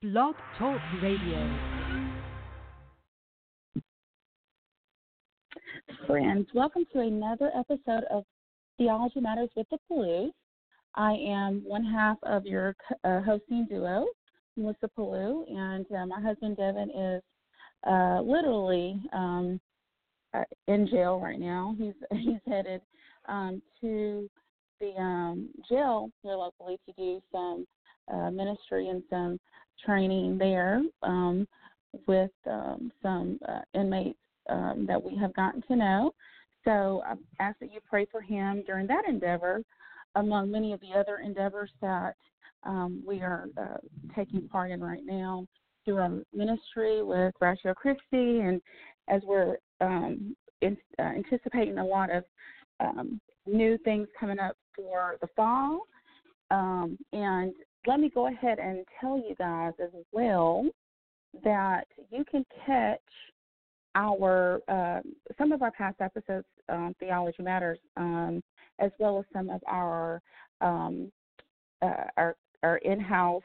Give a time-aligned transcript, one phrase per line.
[0.00, 1.58] Blog Talk Radio.
[6.06, 8.22] Friends, welcome to another episode of
[8.76, 10.30] Theology Matters with the Pellews.
[10.94, 14.06] I am one half of your uh, hosting duo,
[14.56, 17.22] Melissa Pellew, and uh, my husband Devin is
[17.84, 19.60] uh, literally um,
[20.32, 21.74] uh, in jail right now.
[21.76, 22.82] He's he's headed
[23.28, 24.30] um, to
[24.78, 27.66] the um, jail here locally to do some
[28.12, 29.38] uh, ministry and some
[29.84, 31.46] training there um,
[32.06, 36.12] with um, some uh, inmates um, that we have gotten to know.
[36.64, 39.62] So I ask that you pray for him during that endeavor,
[40.16, 42.14] among many of the other endeavors that
[42.64, 43.78] um, we are uh,
[44.14, 45.46] taking part in right now
[45.84, 48.60] through our ministry with Ratio Christi, and
[49.08, 52.24] as we're um, in, uh, anticipating a lot of
[52.80, 55.82] um, new things coming up for the fall.
[56.50, 57.52] Um, and
[57.86, 60.66] let me go ahead and tell you guys as well
[61.44, 63.00] that you can catch
[63.94, 65.00] our uh,
[65.36, 68.42] some of our past episodes on Theology Matters, um,
[68.78, 70.20] as well as some of our
[70.60, 71.10] um,
[71.82, 73.42] uh, our, our in-house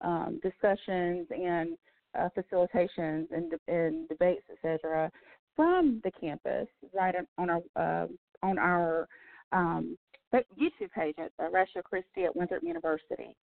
[0.00, 1.76] um, discussions and
[2.18, 5.10] uh, facilitations and, and debates, etc.,
[5.54, 8.06] from the campus, right on our uh,
[8.42, 9.08] on our
[9.52, 9.96] um,
[10.34, 13.34] YouTube page at uh, Ratio Christi at Winthrop University.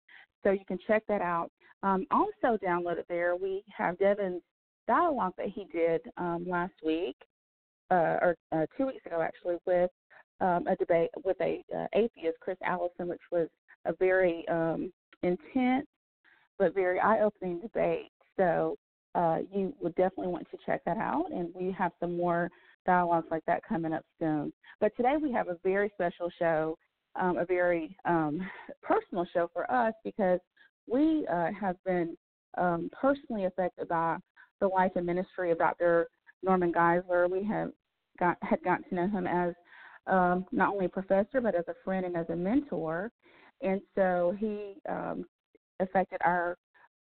[0.44, 1.52] So you can check that out.
[1.84, 4.42] Um, also downloaded there, we have Devin's
[4.88, 7.16] dialogue that he did um, last week,
[7.92, 9.90] uh, or uh, two weeks ago actually, with
[10.42, 13.48] um, a debate with a uh, atheist, Chris Allison, which was
[13.86, 14.92] a very um,
[15.24, 15.88] intense
[16.58, 18.12] but very eye-opening debate.
[18.38, 18.78] So
[19.14, 22.50] uh, you would definitely want to check that out, and we have some more
[22.86, 24.54] dialogues like that coming up soon.
[24.80, 26.78] But today we have a very special show
[27.16, 28.42] um, a very um,
[28.82, 30.40] personal show for us because
[30.88, 32.16] we uh, have been
[32.58, 34.18] um, personally affected by
[34.60, 36.08] the life and ministry of Dr.
[36.44, 37.30] Norman Geisler.
[37.30, 37.72] We have
[38.20, 39.54] got had gotten to know him as
[40.08, 43.12] um, not only a professor but as a friend and as a mentor,
[43.62, 45.26] and so he um,
[45.80, 46.58] affected our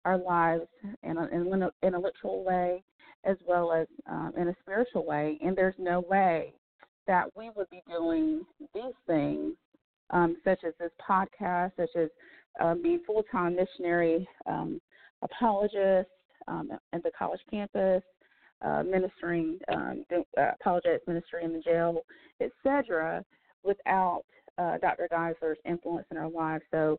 [0.04, 0.66] our lives
[1.02, 2.82] in a, in, in a literal way
[3.24, 5.38] as well as um, in a spiritual way.
[5.42, 6.54] And there's no way
[7.06, 9.54] that we would be doing these things
[10.10, 12.08] um, such as this podcast, such as
[12.60, 14.80] um, being full time missionary um,
[15.22, 16.10] apologist
[16.48, 18.02] um, at the college campus,
[18.62, 22.02] uh, ministering um, uh, apologetics ministry in the jail,
[22.40, 23.24] etc.,
[23.64, 24.24] without
[24.58, 25.08] uh, Dr.
[25.10, 26.64] Geisler's influence in our lives.
[26.70, 26.98] So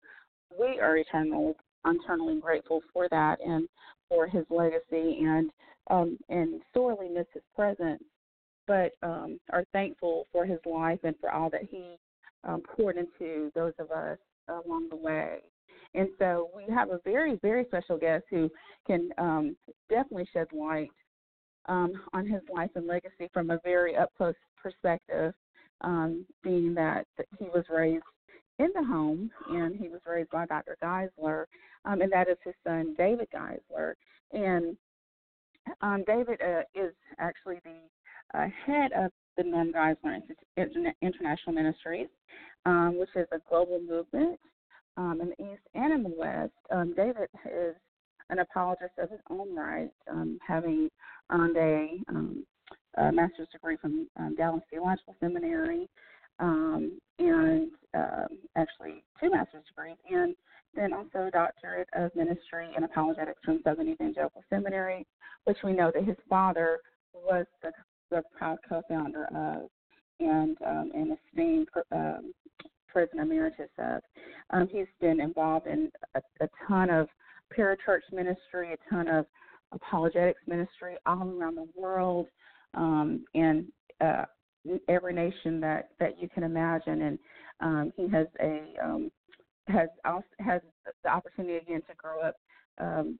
[0.57, 1.53] we are eternally,
[1.85, 3.67] eternally grateful for that and
[4.09, 5.49] for his legacy, and
[5.89, 8.03] um, and sorely miss his presence,
[8.67, 11.95] but um, are thankful for his life and for all that he
[12.43, 14.17] um, poured into those of us
[14.47, 15.39] along the way.
[15.95, 18.49] And so we have a very, very special guest who
[18.87, 19.55] can um,
[19.89, 20.91] definitely shed light
[21.67, 25.33] um, on his life and legacy from a very up close perspective,
[25.81, 27.05] um, being that
[27.37, 28.03] he was raised
[28.59, 30.77] in the home and he was raised by Dr.
[30.83, 31.45] Geisler,
[31.85, 33.93] um, and that is his son, David Geisler.
[34.31, 34.77] And
[35.81, 40.19] um, David uh, is actually the uh, head of the Norm Geisler
[41.01, 42.07] International Ministries,
[42.65, 44.39] um, which is a global movement
[44.97, 46.53] um, in the East and in the West.
[46.71, 47.75] Um, David is
[48.29, 50.89] an apologist of his own right, um, having
[51.29, 51.99] earned a,
[52.97, 54.07] a, master's degree from
[54.37, 55.89] Dallas Theological Seminary,
[56.39, 57.71] um, and
[58.55, 60.35] actually two master's degrees, and
[60.75, 65.05] then also a doctorate of ministry and apologetics from Southern Evangelical Seminary,
[65.45, 66.79] which we know that his father
[67.13, 67.71] was the
[68.09, 69.69] the proud co-founder of
[70.19, 72.33] and um, an esteemed um,
[72.87, 74.01] president emeritus of.
[74.51, 77.07] Um, he's been involved in a, a ton of
[77.57, 79.25] parachurch ministry, a ton of
[79.71, 82.27] apologetics ministry all around the world,
[82.75, 83.65] um, and
[84.01, 84.25] uh,
[84.87, 87.01] every nation that that you can imagine.
[87.01, 87.19] And
[87.59, 89.11] um, he has a um,
[89.67, 90.61] has also has
[91.03, 92.35] the opportunity again to grow up
[92.79, 93.19] um,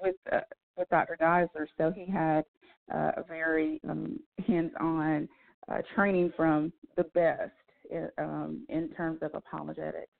[0.00, 0.40] with uh,
[0.76, 1.16] with Dr.
[1.20, 2.44] Geisler, so he had
[2.92, 5.28] uh, a very um, hands-on
[5.70, 7.52] uh, training from the best
[7.90, 10.10] in, um, in terms of apologetics.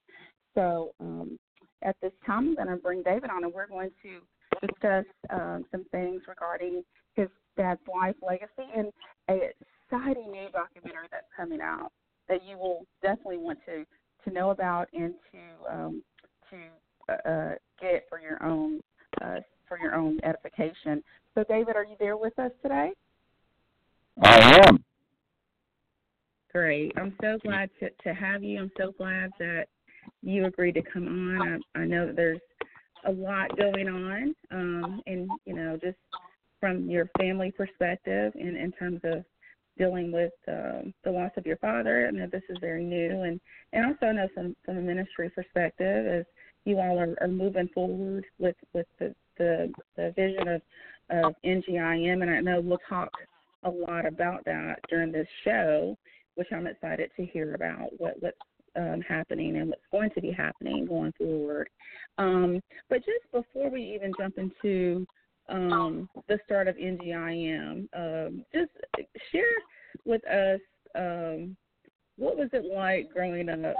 [0.54, 1.38] So um,
[1.82, 5.64] at this time, I'm going to bring David on, and we're going to discuss um,
[5.70, 6.82] some things regarding
[7.14, 8.92] his dad's life legacy and
[9.30, 9.50] a
[9.90, 11.90] exciting new documentary that's coming out
[12.28, 13.84] that you will definitely want to
[14.24, 16.02] to know about and to um,
[16.50, 16.56] to
[17.12, 18.80] uh, uh get for your own
[19.22, 21.02] uh, for your own edification.
[21.34, 22.90] So, David, are you there with us today?
[24.22, 24.84] I am.
[26.52, 26.92] Great.
[26.96, 28.58] I'm so glad to, to have you.
[28.58, 29.66] I'm so glad that
[30.22, 31.62] you agreed to come on.
[31.76, 32.40] I, I know that there's
[33.06, 35.96] a lot going on, um, and you know, just
[36.58, 39.24] from your family perspective, and in terms of
[39.80, 42.06] dealing with um, the loss of your father.
[42.06, 43.40] I know this is very new, and
[43.72, 46.24] and also I know from from a ministry perspective, as
[46.66, 50.62] you all are, are moving forward with with the the, the vision of
[51.10, 53.10] of NGIM, and I know we'll talk
[53.62, 55.96] a lot about that during this show,
[56.34, 58.36] which I'm excited to hear about what what's
[58.76, 61.70] um, happening and what's going to be happening going forward.
[62.18, 62.60] Um,
[62.90, 65.06] but just before we even jump into
[65.48, 68.70] um, the start of NGIM, um, just
[69.32, 69.44] share
[70.04, 70.60] with us
[70.94, 71.56] um,
[72.16, 73.74] what was it like growing up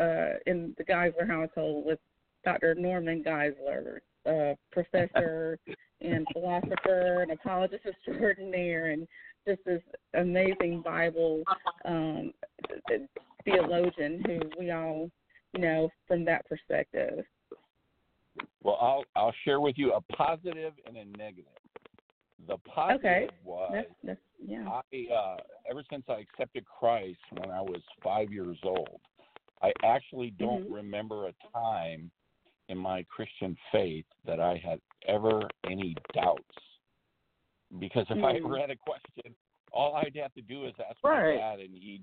[0.00, 1.98] uh, in the Geisler household with
[2.44, 2.74] Dr.
[2.74, 5.58] Norman Geisler, uh, professor
[6.00, 9.06] and philosopher and apologist extraordinaire, and
[9.46, 9.82] just this
[10.14, 11.42] amazing Bible
[11.84, 12.32] um,
[13.44, 15.10] theologian who we all
[15.56, 17.24] know from that perspective.
[18.62, 21.52] Well, I'll I'll share with you a positive and a negative.
[22.48, 23.28] The positive okay.
[23.44, 24.68] was that's, that's, yeah.
[24.68, 25.36] I uh,
[25.70, 29.00] ever since I accepted Christ when I was five years old,
[29.62, 30.74] I actually don't mm-hmm.
[30.74, 32.10] remember a time
[32.68, 36.42] in my Christian faith that I had ever any doubts.
[37.78, 38.24] Because if mm-hmm.
[38.24, 39.34] I ever had a question,
[39.72, 41.34] all I'd have to do is ask right.
[41.34, 42.02] my dad, and he'd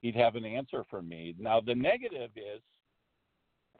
[0.00, 1.34] he'd have an answer for me.
[1.38, 2.60] Now the negative is,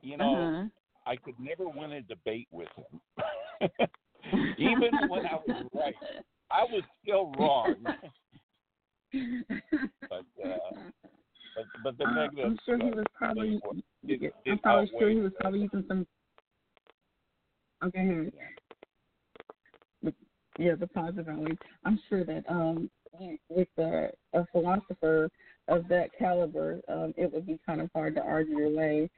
[0.03, 0.69] you know, uh-huh.
[1.07, 3.01] I could never win a debate with him.
[4.59, 5.95] Even when I was right,
[6.51, 7.75] I was still wrong.
[10.09, 10.77] but uh,
[11.57, 12.45] but but the uh, negative.
[12.45, 13.61] I'm sure he was probably.
[14.07, 16.07] It, it I'm probably sure he was probably using some.
[17.85, 18.31] Okay,
[20.05, 20.15] But,
[20.57, 21.57] yeah, the positive always.
[21.85, 22.91] I'm sure that um
[23.49, 25.29] with a, a philosopher
[25.69, 29.09] of that caliber, um, it would be kind of hard to argue your way uh,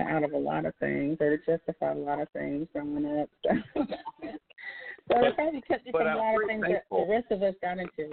[0.00, 3.28] out of a lot of things or to justify a lot of things growing up.
[3.44, 6.98] So, so it probably kept you from a lot of things thankful.
[6.98, 8.10] that the rest of us got into.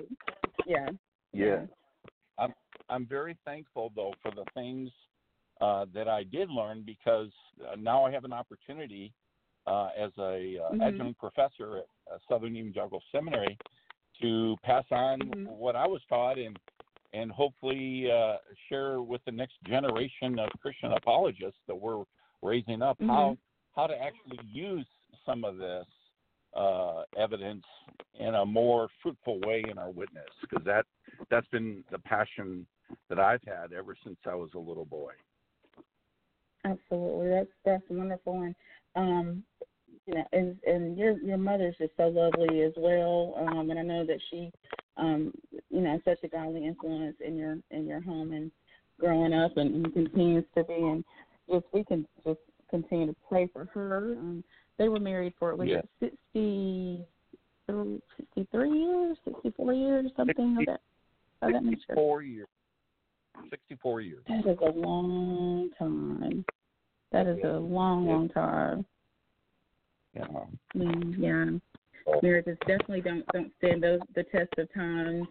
[0.67, 0.89] Yeah.
[1.33, 1.45] Yeah.
[1.45, 1.59] yeah.
[2.37, 2.53] I'm
[2.89, 4.89] I'm very thankful though for the things
[5.61, 7.29] uh, that I did learn because
[7.61, 9.13] uh, now I have an opportunity
[9.67, 10.81] uh, as a uh, mm-hmm.
[10.81, 13.57] adjunct professor at uh, Southern Evangelical Seminary
[14.21, 15.45] to pass on mm-hmm.
[15.45, 16.57] what I was taught and
[17.13, 18.37] and hopefully uh,
[18.69, 22.03] share with the next generation of Christian apologists that we're
[22.41, 23.09] raising up mm-hmm.
[23.09, 23.37] how
[23.75, 24.85] how to actually use
[25.25, 25.85] some of this
[26.55, 27.63] uh, evidence
[28.19, 30.85] in a more fruitful way in our witness because that
[31.29, 32.65] that's been the passion
[33.09, 35.11] that I've had ever since I was a little boy.
[36.65, 38.55] Absolutely, that's that's wonderful, and
[38.95, 39.43] um,
[40.05, 43.83] you know, and and your your mother's just so lovely as well, um, and I
[43.83, 44.51] know that she,
[44.97, 45.33] um,
[45.69, 48.51] you know, such a godly influence in your in your home and
[48.99, 51.03] growing up, and, and continues to be, and
[51.49, 52.39] just we can just
[52.69, 54.15] continue to pray for her.
[54.17, 54.43] Um,
[54.77, 55.81] they were married for yeah.
[56.01, 57.05] it 60,
[57.67, 60.79] 63 years, sixty four years, something 60, of
[61.41, 61.47] that.
[61.47, 61.95] Of that nature.
[61.95, 62.47] Four years.
[63.49, 64.23] Sixty four years.
[64.27, 66.45] That is a long time.
[67.11, 68.85] That is a long, long time.
[70.15, 70.25] Yeah.
[70.75, 71.59] Mm, yeah.
[72.21, 75.27] Marriages definitely don't don't stand those the test of time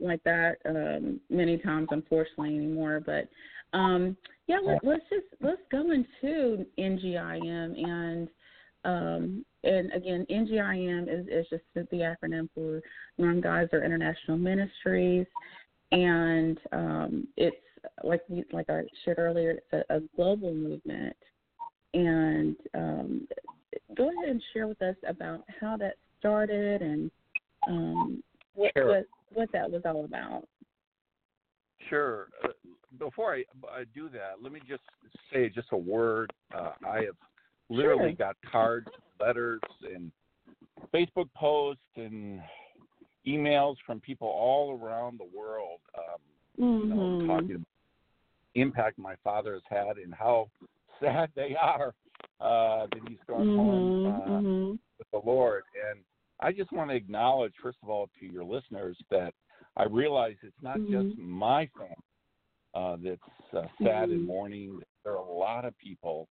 [0.00, 3.02] like that um many times unfortunately anymore.
[3.04, 3.28] But
[3.76, 8.28] um yeah let, let's just let's go into ngim and
[8.84, 12.80] um and again ngim is is just the acronym for
[13.18, 15.26] Norm Geisler International Ministries.
[15.92, 17.56] And um it's
[18.02, 21.16] like we like I shared earlier it's a, a global movement.
[21.94, 23.28] And um
[23.96, 27.10] go ahead and share with us about how that started and
[27.68, 28.22] um,
[28.54, 28.88] what, sure.
[28.88, 30.44] what, what that was all about.
[31.88, 32.28] Sure.
[32.44, 32.48] Uh,
[32.98, 34.82] before I, I, do that, let me just
[35.32, 36.32] say just a word.
[36.54, 37.16] Uh, I have
[37.68, 38.26] literally sure.
[38.26, 38.88] got cards,
[39.20, 39.60] letters,
[39.94, 40.10] and
[40.92, 42.40] Facebook posts and
[43.26, 45.80] emails from people all around the world.
[45.96, 46.88] Um, mm-hmm.
[46.88, 47.26] you know, Mm-hmm.
[47.28, 47.66] talking about
[48.56, 50.48] impact my father has had and how
[51.00, 51.94] sad they are
[52.40, 54.70] uh, that he's gone mm-hmm, home uh, mm-hmm.
[54.98, 55.64] with the Lord.
[55.90, 56.00] And
[56.40, 59.32] I just want to acknowledge, first of all, to your listeners that
[59.76, 60.92] I realize it's not mm-hmm.
[60.92, 61.96] just my family
[62.74, 64.26] uh, that's uh, sad and Mm-hmm.
[64.26, 64.80] mourning.
[65.04, 66.28] There are a lot of people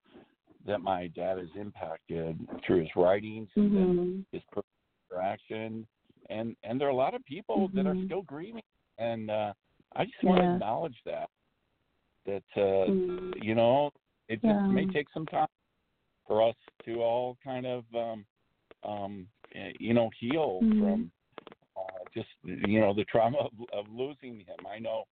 [0.65, 4.19] that my dad has impacted through his writings and Mm-hmm.
[4.31, 4.41] his
[5.12, 5.88] interaction,
[6.29, 8.05] and and there are a lot of people that are Mhm.
[8.05, 8.63] still grieving,
[8.97, 9.53] and uh,
[9.95, 11.29] I just want to acknowledge that
[12.25, 12.91] that uh,
[13.41, 13.91] you know
[14.27, 14.67] it just Yeah.
[14.67, 15.47] may take some time
[16.27, 16.55] for us
[16.86, 18.25] to all kind of um,
[18.84, 20.79] um, eh, you know heal Mhm.
[20.79, 21.12] from
[21.77, 24.65] uh, just you know the trauma of, of losing him.
[24.70, 25.05] I know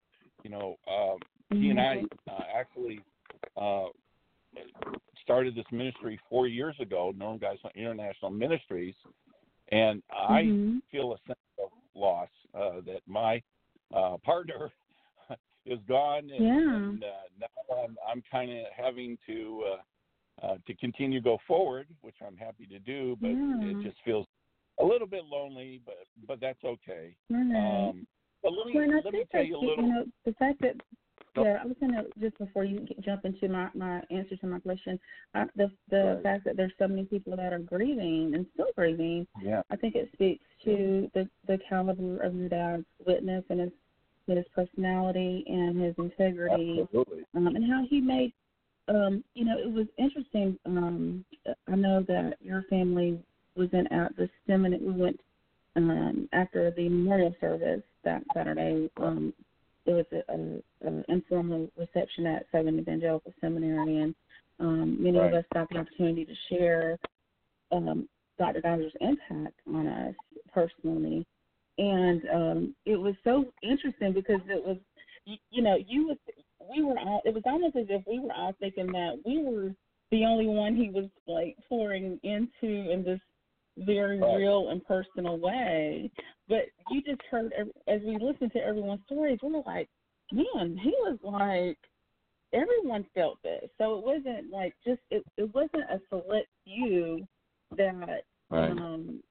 [0.44, 1.20] you know um,
[1.60, 2.32] he and I Mm-hmm.
[2.32, 3.04] uh, actually
[3.58, 3.88] uh,
[5.22, 8.96] started this ministry four years ago, Norm Geisler International Ministries,
[9.72, 10.82] and I Mhm.
[10.92, 13.42] feel a sense of loss uh, that my
[13.94, 14.72] uh, partner
[15.66, 16.76] is gone, and, Yeah.
[16.76, 17.08] and uh,
[17.40, 19.64] now I'm, I'm kind of having to
[20.42, 23.70] uh, to continue to go forward, which I'm happy to do, but Yeah.
[23.70, 24.26] it just feels
[24.80, 27.16] a little bit lonely, but but that's okay.
[27.30, 27.88] Right.
[27.90, 28.08] Um,
[28.42, 29.88] but let me Well, I let me tell you a you little.
[29.88, 30.76] know the fact that
[31.36, 35.00] yeah, I was gonna just before you jump into my my answer to my question,
[35.36, 36.24] uh, the the Right.
[36.24, 39.62] fact that there's so many people that are grieving and still grieving, Yeah.
[39.70, 43.72] I think it speaks to the the caliber of your dad's witness and his
[44.28, 47.26] his personality and his integrity Absolutely.
[47.36, 48.34] um, and how he made
[48.90, 51.24] um you know it was interesting um
[51.72, 53.20] i know that your family
[53.56, 55.20] was in at the seminary we went
[55.76, 59.34] um after the memorial service that saturday um
[59.86, 64.16] there was a, a, a informal reception at southern evangelical seminary and
[64.60, 65.28] um many Right.
[65.28, 66.98] of us got the opportunity to share
[67.72, 70.16] um dr Dodger's impact on us
[70.54, 71.26] personally
[71.78, 74.78] and um it was so interesting because it was
[75.26, 76.18] you, you know you was
[76.70, 79.74] we were all it was almost as if we were all thinking that we were
[80.12, 83.20] the only one he was like pouring into in this
[83.78, 84.38] very Right.
[84.38, 86.12] real and personal way
[86.48, 87.52] but you just heard
[87.88, 89.90] as we listened to everyone's stories we were like
[90.32, 91.78] man he was like
[92.54, 97.26] everyone felt this so it wasn't like just it it wasn't a select few
[97.76, 98.70] that Right.
[98.70, 99.24] um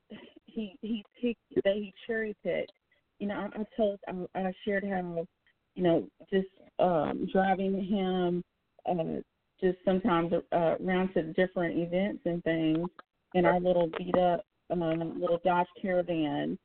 [0.47, 2.73] he he picked that he cherry picked.
[3.19, 5.27] You know, I, I told I, I shared how
[5.75, 6.49] you know just
[6.79, 8.43] um driving him
[8.88, 9.21] uh
[9.61, 12.88] just sometimes uh around to different events and things
[13.35, 16.59] in our little beat up um little Dodge Caravan.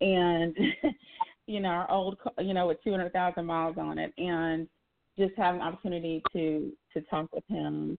[0.00, 0.56] And
[1.46, 4.68] you know our old you know with 200,000 miles on it and
[5.18, 7.98] just having an opportunity to to talk with him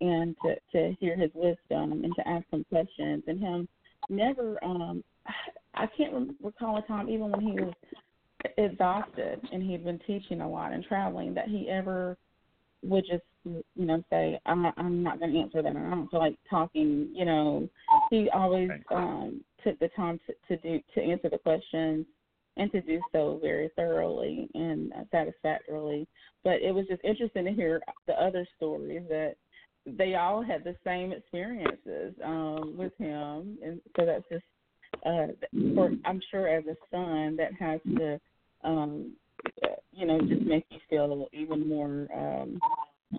[0.00, 3.68] and to to hear his wisdom and to ask him questions and him
[4.08, 5.02] never um
[5.74, 7.72] I can't recall a time even when he was
[8.56, 12.16] exhausted and he'd been teaching a lot and traveling that he ever
[12.82, 15.76] would just you know say I'm not, I'm not going to answer that.
[15.76, 17.68] I don't feel like talking you know.
[18.10, 22.06] He always um took the time to, to do to answer the questions
[22.56, 26.06] and to do so very thoroughly and satisfactorily.
[26.44, 29.36] But it was just interesting to hear the other stories that
[29.86, 33.58] they all had the same experiences um with him.
[33.64, 34.44] And so that's just
[35.06, 35.28] uh
[35.74, 38.20] for I'm sure as a son that has to
[38.64, 39.12] um
[39.92, 42.60] you know just make you feel even more um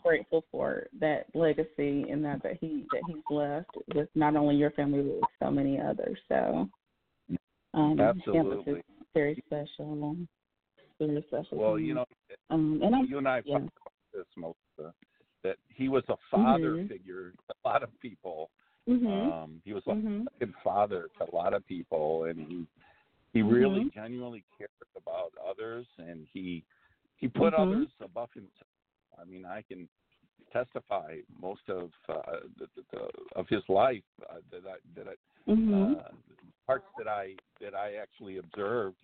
[0.03, 4.71] grateful for that legacy and that that he that he's left with not only your
[4.71, 6.67] family but with so many others so
[7.73, 8.73] um yeah, it was Absolutely.
[8.75, 10.15] just very special
[10.99, 12.05] very special Well, you know,
[12.49, 13.55] um and I'm you and I yeah.
[13.55, 14.91] talked about this most uh,
[15.43, 16.87] that he was a father Mhm.
[16.87, 18.49] figure to a lot of people.
[18.87, 19.31] Mm-hmm.
[19.31, 22.65] Um, he was like mhm a good father to a lot of people, and he
[23.33, 23.93] he really Mhm.
[23.93, 26.63] genuinely cared about others, and he
[27.15, 27.59] he put Mhm.
[27.59, 28.67] others above himself.
[29.19, 29.87] I mean, I can
[30.51, 35.51] testify most of uh, the, the, the, of his life uh, that I that I
[35.51, 36.11] mhm uh,
[36.67, 38.97] parts that I that I actually observed.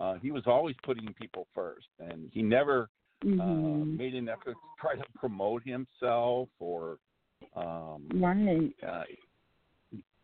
[0.00, 2.88] Uh, he was always putting people first, and he never
[3.24, 6.98] uh, mhm made an effort to try to promote himself or.
[7.56, 9.02] Um, right uh,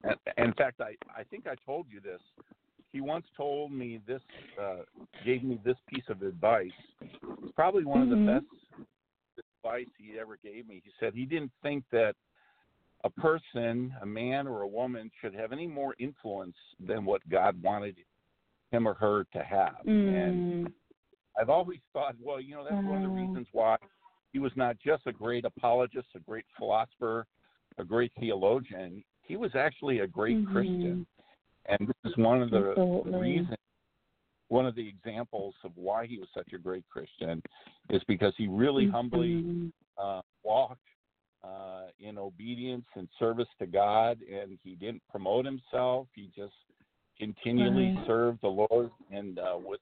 [0.04, 2.20] and, and in fact, I I think I told you this.
[2.92, 4.22] He once told me this,
[4.60, 4.78] uh,
[5.24, 6.70] gave me this piece of advice.
[7.02, 8.24] It's probably one of Mhm.
[8.24, 8.46] the best
[9.62, 10.80] advice he ever gave me.
[10.84, 12.16] He said he didn't think that
[13.04, 17.60] a person, a man or a woman, should have any more influence than what God
[17.62, 17.96] wanted
[18.72, 19.86] him or her to have.
[19.86, 20.72] And mm
[21.38, 23.76] I've always thought, well, you know, that's one of the reasons why
[24.32, 27.26] he was not just a great apologist, a great philosopher,
[27.78, 29.04] a great theologian.
[29.22, 30.46] He was actually a great Mhm.
[30.46, 31.06] Christian.
[31.68, 33.56] And this is one of the, the reasons,
[34.48, 37.42] one of the examples of why he was such a great Christian
[37.90, 39.72] is because he really humbly Mhm.
[39.98, 40.80] uh, walked
[41.44, 46.08] uh, in obedience and service to God, and he didn't promote himself.
[46.14, 46.54] He just
[47.18, 48.06] continually Right.
[48.06, 49.80] served the Lord and uh, with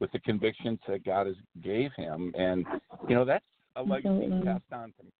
[0.00, 2.66] with the convictions that God has gave him, and
[3.08, 3.44] you know that's
[3.76, 5.10] a legacy passed on to me.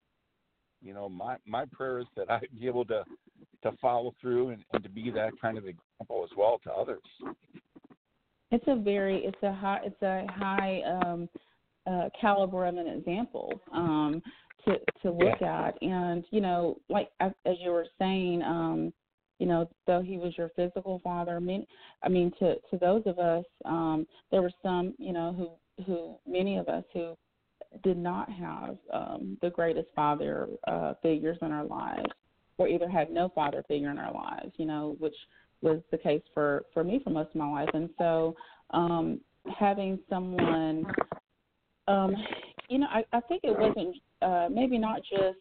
[0.82, 3.04] You know, my my prayer is that I'd be able to
[3.62, 7.02] to follow through and, and to be that kind of example as well to others.
[8.50, 11.28] It's a very it's a high it's a high um
[11.86, 14.22] uh caliber of an example um
[14.64, 18.92] to to look at and you know like as, as you were saying um
[19.38, 21.66] you know though he was your physical father I mean
[22.02, 25.32] I mean to to those of us um there were some you know
[25.76, 27.16] who who many of us who
[27.82, 32.08] did not have um, the greatest father uh, figures in our lives,
[32.56, 35.14] or either had no father figure in our lives, you know, which
[35.60, 38.34] was the case for for me for most of my life, and so
[38.70, 39.20] um,
[39.58, 40.84] having someone,
[41.86, 42.14] um,
[42.68, 45.38] you know, I, I think it wasn't uh, maybe not just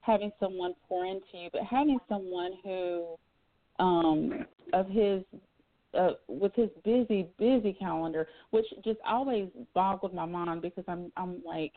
[0.00, 3.16] having someone pour into you, but having someone who
[3.78, 5.22] um, of his
[5.94, 11.42] uh, with his busy, busy calendar, which just always boggled my mind because I'm I'm
[11.44, 11.72] like,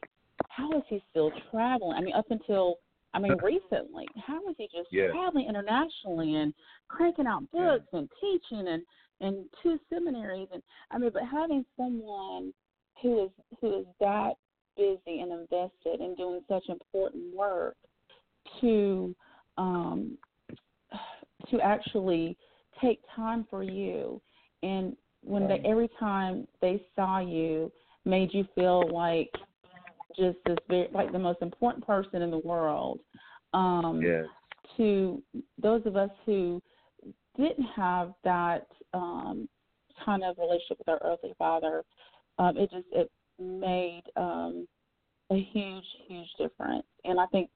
[0.50, 1.98] how is he still traveling?
[1.98, 2.76] I mean, up until
[3.14, 5.12] I mean recently, how is he just Yeah.
[5.12, 6.54] traveling internationally and
[6.88, 7.78] cranking out Yeah.
[7.78, 8.84] books and teaching and
[9.22, 12.54] and two seminaries and I mean, but having someone
[13.02, 14.34] who is who is that
[14.78, 17.76] busy and invested in doing such important work
[18.60, 19.16] to
[19.58, 20.18] um
[21.52, 22.38] to actually
[22.80, 24.22] take time for you.
[24.64, 27.72] And when they every time they saw you
[28.06, 29.30] made you feel like
[30.18, 33.00] just this very like the most important person in the world.
[33.54, 34.26] Um Yes.
[34.78, 35.22] to
[35.62, 36.62] those of us who
[37.38, 39.48] didn't have that um
[40.06, 41.84] kind of relationship with our earthly father
[42.40, 44.68] um it just it made um
[45.32, 46.86] a huge huge difference.
[47.04, 47.50] And i think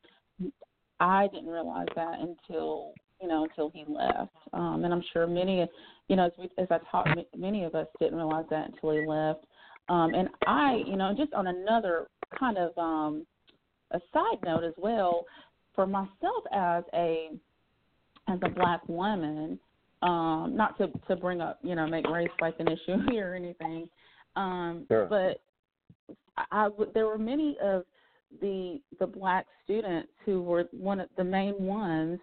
[0.99, 5.67] i didn't realize that until you know until he left um and i'm sure many
[6.07, 8.91] you know as we as i talked ma- many of us didn't realize that until
[8.91, 9.45] he left
[9.89, 12.07] um and i you know just on another
[12.37, 13.25] kind of um
[13.91, 15.25] a side note as well
[15.73, 17.29] for myself as a
[18.27, 19.59] as a black woman
[20.01, 23.35] um not to to bring up you know make race like an issue here or
[23.35, 23.87] anything
[24.35, 25.07] um Sure.
[25.07, 25.41] but
[26.37, 27.85] I, I w- there were many of
[28.41, 32.19] the the black students who were one of the main ones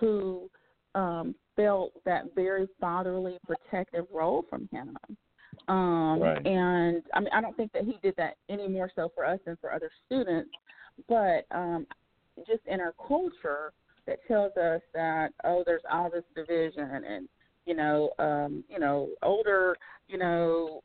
[0.00, 0.50] who
[0.94, 4.96] um felt that very fatherly protective role from him
[5.68, 6.46] um Right.
[6.46, 9.38] and i mean i don't think that he did that any more so for us
[9.44, 10.50] than for other students
[11.08, 11.86] but um
[12.46, 13.72] just in our culture
[14.06, 17.28] that tells us that oh there's all this division and
[17.66, 19.76] you know um you know older
[20.08, 20.80] you know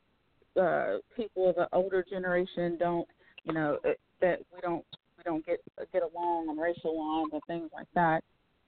[0.60, 3.08] uh people of an older generation don't
[3.44, 3.78] you know
[4.20, 4.84] that we don't
[5.16, 5.60] we don't get
[5.92, 8.22] get along on racial lines and things like that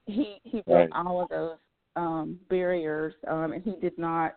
[0.07, 1.07] he he broke Right.
[1.07, 1.57] all of those
[1.97, 4.37] um barriers um and he did not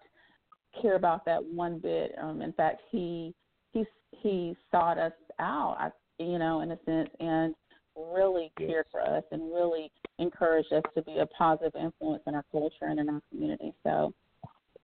[0.82, 3.34] care about that one bit um in fact he
[3.72, 5.90] he he sought us out I,
[6.24, 7.56] you know in a sense and
[7.96, 8.70] really Yes.
[8.70, 12.86] cared for us and really encouraged us to be a positive influence in our culture
[12.86, 14.14] and in our community so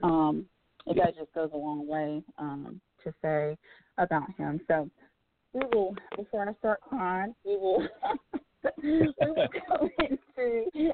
[0.03, 0.45] um
[0.87, 3.57] that just goes a long way um to say
[3.97, 4.89] about him so
[5.53, 7.87] we will before I start crying, we will
[8.81, 9.35] we will
[9.69, 10.91] go into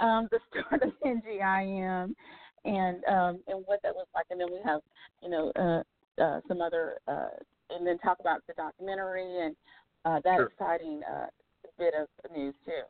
[0.00, 2.14] um the start of NGIM
[2.64, 4.80] and um and what that looks like and then we have,
[5.22, 7.28] you know, uh uh some other uh
[7.70, 9.56] and then talk about the documentary and
[10.04, 10.46] uh that Sure.
[10.46, 11.26] exciting uh
[11.78, 12.82] bit of news too.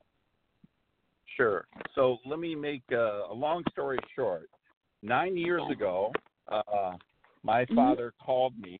[1.36, 1.64] Sure.
[1.94, 4.50] So let me make uh, a long story short.
[5.02, 6.12] Nine years ago,
[6.48, 6.96] uh,
[7.42, 7.74] my Mhm.
[7.74, 8.78] father called me.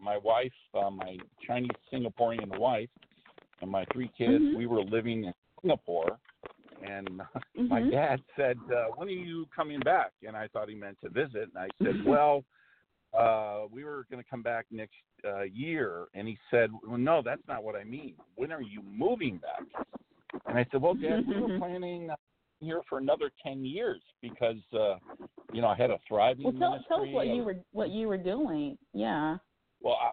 [0.00, 2.88] My wife, uh, my Chinese Singaporean wife,
[3.60, 4.44] and my three kids.
[4.44, 4.54] Mhm.
[4.54, 6.18] We were living in Singapore,
[6.82, 7.20] and
[7.68, 7.90] my Mhm.
[7.90, 11.50] dad said, uh, "When are you coming back?" And I thought he meant to visit,
[11.54, 12.44] and I said, "Well."
[13.18, 14.92] Uh, we were going to come back next
[15.24, 18.16] uh, year, and he said, "Well, no, that's not what I mean.
[18.36, 19.64] When are you moving back?"
[20.46, 21.58] And I said, "Well, Dad, we were Mhm.
[21.58, 22.10] planning
[22.60, 24.98] here for another ten years because uh,
[25.52, 27.90] you know I had a thriving Well tell, tell us what I you were what
[27.90, 28.76] you were doing.
[28.92, 29.38] Yeah.
[29.80, 30.10] well, I,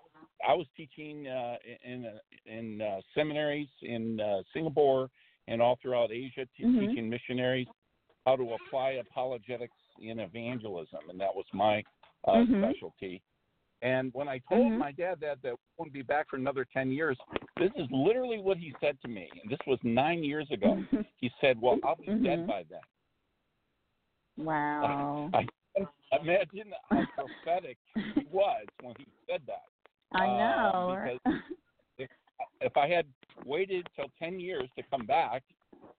[0.48, 5.10] I was teaching uh, in uh, in uh, seminaries in uh, Singapore
[5.48, 6.90] and all throughout Asia, te- Mhm.
[6.90, 7.68] teaching missionaries
[8.26, 11.84] how to apply apologetics in evangelism, and that was my
[12.28, 12.72] uh, Mhm.
[12.72, 13.22] specialty.
[13.82, 14.80] And when I told Mhm.
[14.80, 17.18] my dad that that we won't be back for another ten years,
[17.58, 20.84] this is literally what he said to me, and this was nine years ago.
[21.18, 22.82] He said, "Well, I'll be dead by then."
[24.38, 25.30] wow.
[25.34, 25.48] I
[26.20, 27.78] imagine how prophetic
[28.16, 29.64] he was when he said that.
[30.14, 31.10] I um, know.
[31.24, 31.42] because-
[32.62, 33.06] if I had
[33.46, 35.44] waited till ten years to come back,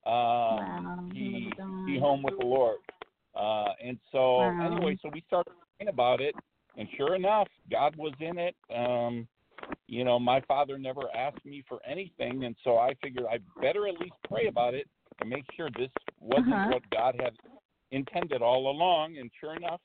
[0.05, 1.05] um, wow.
[1.13, 1.53] he
[1.87, 2.79] be home with the Lord.
[3.35, 4.67] Uh, and so Wow.
[4.67, 6.35] anyway, so we started praying about it,
[6.77, 8.57] and sure enough, God was in it.
[8.75, 9.29] Um,
[9.89, 13.87] you know, my father never asked me for anything, and so I figured I better
[13.89, 14.89] at least pray about it
[15.21, 15.91] and make sure this
[16.21, 16.71] wasn't Uh-huh.
[16.73, 17.37] what God had
[17.91, 19.19] intended all along.
[19.19, 19.81] And sure enough,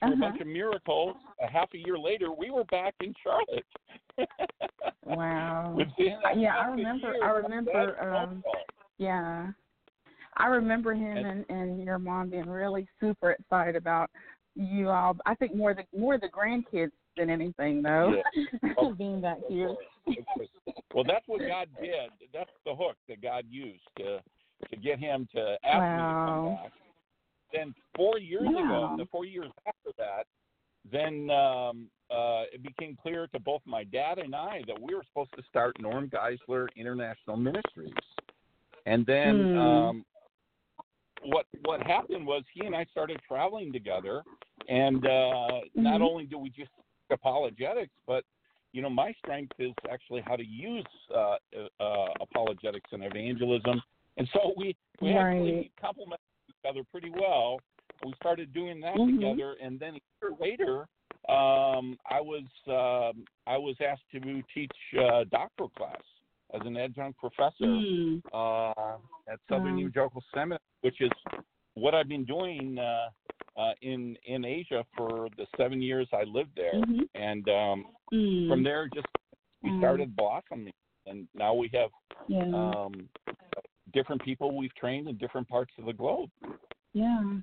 [0.00, 0.26] through Uh-huh.
[0.26, 3.66] a bunch of miracles, a half a year later, we were back in Charlotte.
[5.04, 5.76] Wow.
[5.98, 8.42] Yeah, I remember- I remember, um.
[8.98, 9.48] Yeah.
[10.36, 14.10] I remember him And- and, and your mom being really super excited about
[14.54, 15.16] you all.
[15.26, 18.14] I think more the more the grandkids than anything, though.
[18.34, 18.46] Yeah.
[18.78, 19.74] Oh, being back here.
[20.94, 22.10] well, that's what God did.
[22.32, 24.20] That's the hook that God used to
[24.70, 26.42] to get him to ask Wow.
[26.44, 26.72] me to come back.
[27.52, 28.94] Then four years Wow.
[28.94, 30.26] ago, the four years after that,
[30.92, 35.04] then um, uh, it became clear to both my dad and I that we were
[35.08, 37.94] supposed to start Norm Geisler International Ministries.
[38.86, 39.56] And then Hmm.
[39.56, 40.04] um,
[41.24, 44.22] what what happened was he and I started traveling together,
[44.68, 46.10] and uh, not Mhm.
[46.10, 46.70] only do we just
[47.10, 48.24] apologetics, but
[48.72, 51.36] you know my strength is actually how to use uh,
[51.80, 53.80] uh, apologetics and evangelism,
[54.16, 55.36] and so we we Right.
[55.36, 57.60] actually complement each other pretty well.
[58.04, 59.14] We started doing that Mhm.
[59.14, 60.88] together, and then a year later,
[61.28, 66.02] um, I was um, I was asked to teach uh, doctoral class
[66.52, 68.18] as an adjunct professor Hmm.
[68.32, 69.80] uh, at Southern Wow.
[69.80, 71.10] Evangelical Seminary, which is
[71.74, 73.08] what I've been doing uh,
[73.56, 77.08] uh, in in Asia for the seven years I lived there, Mhm.
[77.14, 78.48] and um, Hmm.
[78.48, 79.06] from there just
[79.62, 79.78] we Mm.
[79.78, 80.74] started blossoming,
[81.06, 81.90] and now we have
[82.26, 82.48] Yeah.
[82.52, 83.08] um,
[83.92, 86.30] different people we've trained in different parts of the globe.
[86.94, 87.40] Yeah.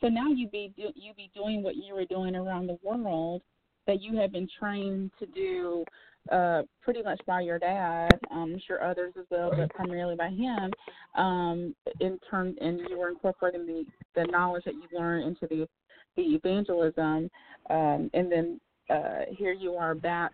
[0.00, 3.42] So now you be do, you be doing what you were doing around the world
[3.86, 5.84] that you have been trained to do
[6.30, 8.18] uh pretty much by your dad.
[8.30, 10.70] Um, I'm sure others as well, but primarily by him.
[11.16, 13.84] Um, in terms and you were incorporating the
[14.14, 15.68] the knowledge that you learned into the
[16.16, 17.30] the evangelism.
[17.70, 18.60] Um, and then
[18.90, 20.32] uh here you are back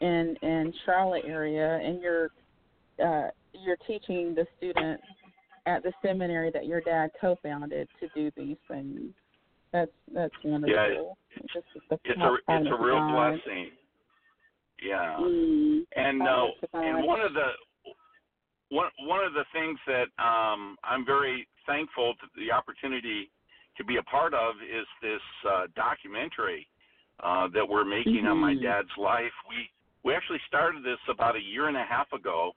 [0.00, 2.30] in in Charlotte area and you're
[3.04, 5.02] uh you're teaching the students
[5.66, 9.10] at the seminary that your dad co-founded to do these things.
[9.72, 11.16] That's that's wonderful.
[11.52, 13.32] Just the It's a it's a real God.
[13.44, 13.70] blessing.
[14.82, 15.16] Yeah.
[15.20, 17.48] Mm, and uh, and one of the
[18.68, 23.30] one one of the things that um, I'm very thankful to the opportunity
[23.76, 26.68] to be a part of is this uh, documentary
[27.20, 28.62] uh, that we're making on my Mhm.
[28.62, 29.32] dad's life.
[29.48, 29.70] We
[30.04, 32.54] we actually started this about a year and a half ago,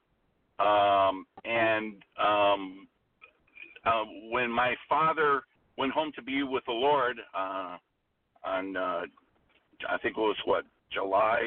[0.60, 2.88] um, and um,
[3.88, 5.44] uh, when my father
[5.78, 7.78] went home to be with the Lord uh,
[8.44, 9.02] on uh,
[9.90, 11.40] I think it was what July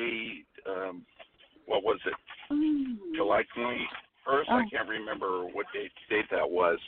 [0.66, 1.04] um,
[1.66, 2.14] what was it
[2.50, 3.14] Mm.
[3.14, 4.48] July 21st.
[4.48, 4.68] I Oh.
[4.72, 6.78] can't remember what date date that was.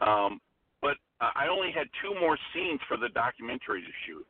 [0.00, 0.40] Um,
[0.80, 4.26] but I only had two more scenes for the documentary to shoot.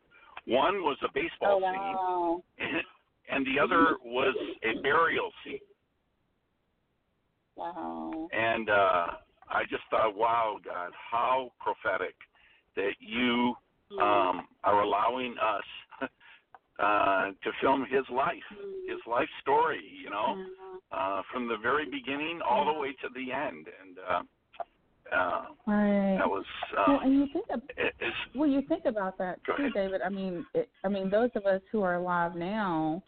[0.47, 2.43] One was a Oh baseball wow.
[2.59, 2.83] scene,
[3.29, 5.61] and the other was a burial scene.
[7.57, 8.29] Wow.
[8.33, 9.07] And uh,
[9.51, 12.15] I just thought, wow, God, how prophetic
[12.77, 13.55] that you
[14.01, 16.09] um, are allowing us
[16.79, 18.37] uh, to film his life,
[18.89, 19.83] his life story.
[20.03, 20.37] You know.
[20.37, 20.47] Mhm.
[20.93, 24.23] uh, from the very beginning all the way to the end, and uh,
[25.15, 26.17] uh, Right.
[26.19, 26.45] that was
[26.77, 27.63] well, uh, and you think of,
[28.35, 29.71] well, you think about that too.
[29.71, 30.01] David.
[30.03, 33.03] I mean, it, I mean, those of us who are alive now,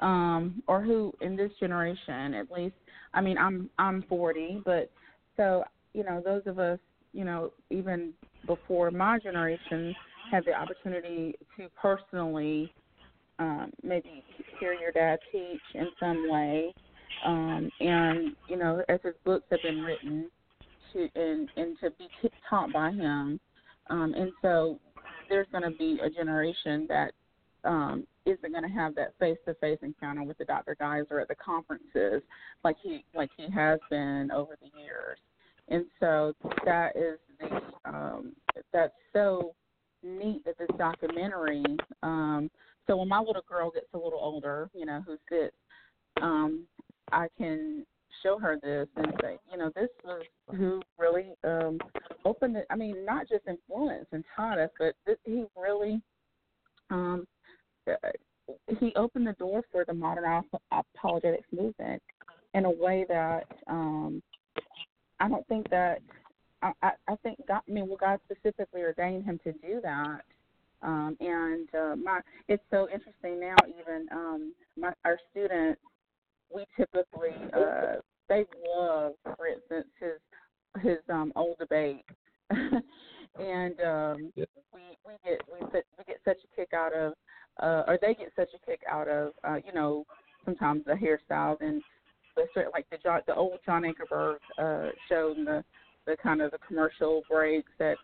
[0.00, 2.74] um, or who in this generation, at least.
[3.12, 4.90] I mean, I'm I'm 40, but
[5.36, 6.78] so you know, those of us,
[7.12, 8.12] you know, even
[8.46, 9.94] before my generation,
[10.30, 12.72] had the opportunity to personally
[13.38, 14.22] um, maybe
[14.58, 16.74] hear your dad teach in some way,
[17.26, 20.30] um, and you know, as his books have been written,
[20.92, 22.08] to and and to be
[22.48, 23.40] taught by him,
[23.88, 24.78] um, and so
[25.28, 27.12] there's going to be a generation that
[27.64, 30.76] um, isn't going to have that face-to-face encounter with the Dr.
[30.80, 32.22] Geisler at the conferences
[32.64, 35.18] like he like he has been over the years,
[35.70, 38.32] and so that is the um,
[38.72, 39.54] that's so
[40.02, 41.64] neat that this documentary.
[42.02, 42.50] Um,
[42.86, 45.54] so when my little girl gets a little older, you know, who sits,
[46.20, 46.64] um,
[47.12, 47.86] I can
[48.22, 50.22] show her this and say, you know, this was
[50.56, 51.78] who really um,
[52.24, 52.66] opened it.
[52.70, 56.00] I mean, not just influenced and taught us, but this, he really
[56.90, 57.26] um,
[57.88, 57.94] uh,
[58.80, 62.02] he opened the door for the modern apologetics movement
[62.54, 64.22] in a way that um,
[65.20, 66.00] I don't think that
[66.62, 67.62] I, I, think God.
[67.68, 70.20] I mean, well, God specifically ordained him to do that.
[70.82, 73.56] Um, and uh, my, it's so interesting now.
[73.68, 75.80] Even um, my, our students,
[76.54, 77.96] we typically uh,
[78.28, 78.44] they
[78.76, 82.04] love, for instance, his his um, old debate,
[82.50, 84.44] and um, Yeah.
[84.72, 87.12] we we get we we get such a kick out of,
[87.60, 90.04] uh, or they get such a kick out of, uh, you know,
[90.44, 91.82] sometimes the hairstyles and
[92.54, 95.64] sort like the John, the old John Ankerberg uh, show and the
[96.06, 97.96] the kind of the commercial breaks that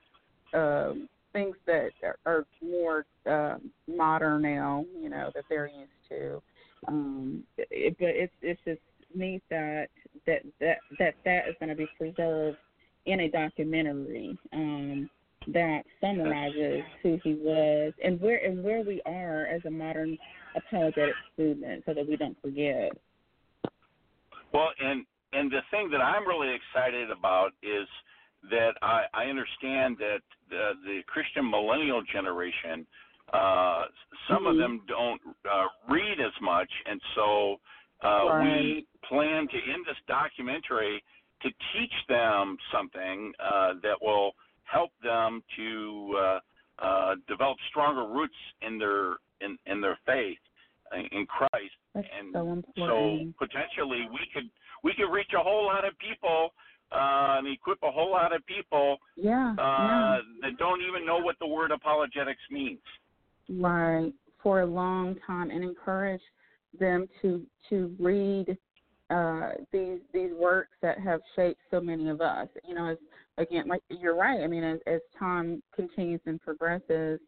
[0.55, 3.57] um, things that are, are more uh,
[3.89, 6.43] modern now, you know, that they're used to.
[6.89, 8.81] Um, it, but it's it's just
[9.15, 9.89] neat that
[10.27, 12.59] that that that that is going to be preserved
[13.07, 14.39] in a documentary.
[14.53, 15.11] Um,
[15.53, 20.19] that summarizes who he was and where and where we are as a modern
[20.57, 22.91] apologetic movement, so that we don't forget.
[24.57, 27.87] Well, and and the thing that I'm really excited about is
[28.51, 32.87] that I, I understand that the, the Christian millennial generation,
[33.35, 33.85] uh,
[34.31, 34.47] some mm-hmm.
[34.47, 37.57] of them don't uh, read as much, and so
[38.03, 38.45] uh, right.
[38.45, 41.05] we plan to in this documentary
[41.43, 44.33] to teach them something uh, that will
[44.65, 46.39] help them to uh,
[46.79, 50.39] uh, develop stronger roots in their in, in their faith
[50.93, 51.75] in Christ.
[51.95, 54.51] That's and so, so potentially we could
[54.85, 56.53] we could reach a whole lot of people
[56.93, 60.19] uh, and equip a whole lot of people yeah, uh, yeah.
[60.43, 62.79] that don't even know what the word apologetics means.
[63.49, 66.21] Right, for a long time, and encourage
[66.79, 68.57] them to to read
[69.11, 72.49] uh, these these works that have shaped so many of us.
[72.67, 72.99] You know, as
[73.39, 74.41] again, like you're right.
[74.41, 77.21] I mean, as, as time continues and progresses,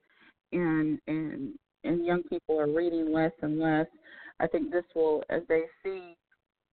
[0.53, 3.87] and and and young people are reading less and less,
[4.41, 6.17] I think this will, as they see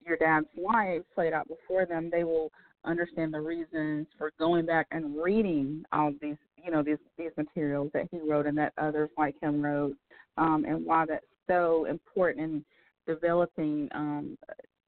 [0.05, 2.51] your dad's life played out before them, they will
[2.83, 7.89] understand the reasons for going back and reading all these, you know, these these materials
[7.93, 9.95] that he wrote and that others like him wrote,
[10.37, 12.65] um, and why that's so important in
[13.07, 14.37] developing um,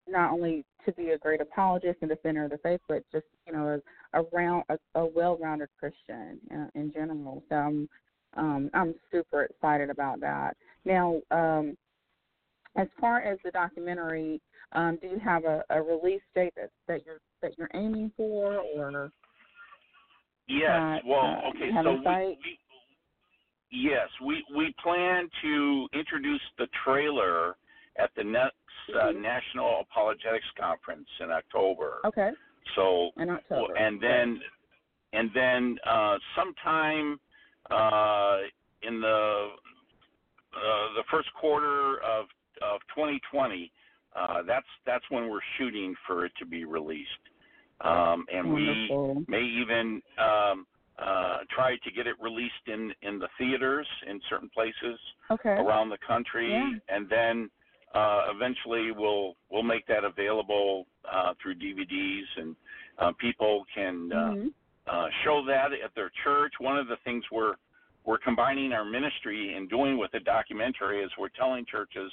[0.08, 3.54] not only to be a great apologist and defender of the faith, but just you
[3.54, 3.80] know
[4.14, 7.44] a, a round a, a well-rounded Christian uh, in general.
[7.50, 7.90] So I'm
[8.36, 10.56] um, I'm super excited about that.
[10.86, 11.78] Now, um,
[12.76, 14.42] as far as the documentary,
[14.74, 18.58] um, do you have a, a release date that, that you're that you're aiming for,
[18.76, 19.12] or
[20.48, 20.70] yes?
[20.70, 22.60] Uh, well, uh, okay, so we, we
[23.72, 27.56] yes we we plan to introduce the trailer
[27.98, 28.54] at the next
[28.94, 29.22] uh, Mm-hmm.
[29.22, 32.00] National Apologetics Conference in October.
[32.06, 32.32] Okay.
[32.76, 33.76] So in October.
[33.76, 34.40] and then
[35.14, 37.20] and then uh, sometime
[38.84, 39.50] in the
[40.56, 42.26] uh, the first quarter of
[42.62, 43.72] of 2020,
[44.16, 47.10] uh, that's that's when we're shooting for it to be released,
[47.82, 49.16] um, and Wonderful.
[49.16, 50.66] we may even um,
[50.98, 55.00] uh, try to get it released in in the theaters in certain places
[55.32, 55.52] okay.
[55.52, 56.72] around the country, Yeah.
[56.90, 57.50] and then
[57.94, 62.56] uh, eventually we'll we'll make that available uh, through DVDs, and
[62.98, 64.54] uh, people can uh, Mhm.
[64.90, 66.54] Uh, show that at their church.
[66.60, 67.56] One of the things we're
[68.06, 72.10] we're combining our ministry and doing with the documentary is we're telling churches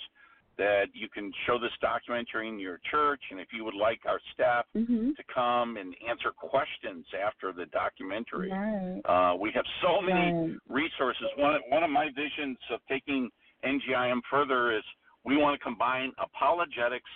[0.59, 4.21] that you can show this documentary in your church, and if you would like our
[4.33, 5.17] staff Mhm.
[5.17, 9.03] to come and answer questions after the documentary, Right.
[9.05, 10.61] uh, we have so many Right.
[10.69, 11.29] resources.
[11.37, 13.31] One one of my visions of taking
[13.63, 14.85] NGIM further is
[15.25, 17.11] we want to combine apologetics,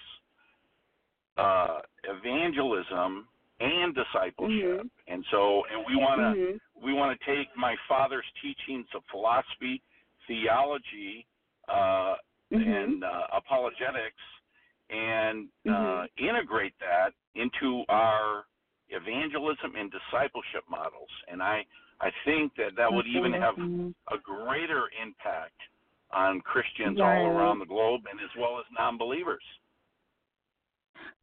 [1.36, 3.28] uh, evangelism,
[3.60, 4.82] and discipleship.
[4.82, 4.90] Mhm.
[5.08, 6.60] And so, and we want to Mhm.
[6.80, 9.82] we want to take my father's teachings of philosophy,
[10.26, 11.26] theology,
[11.66, 12.16] uh,
[12.52, 12.84] Mhm.
[12.84, 14.22] and uh, apologetics,
[14.90, 16.08] and uh, Mhm.
[16.18, 18.46] integrate that into our
[18.88, 21.10] evangelism and discipleship models.
[21.26, 21.66] And I
[22.00, 25.60] I think that that would even have a greater impact
[26.10, 27.18] on Christians Right.
[27.18, 29.44] all around the globe, and as well as non-believers.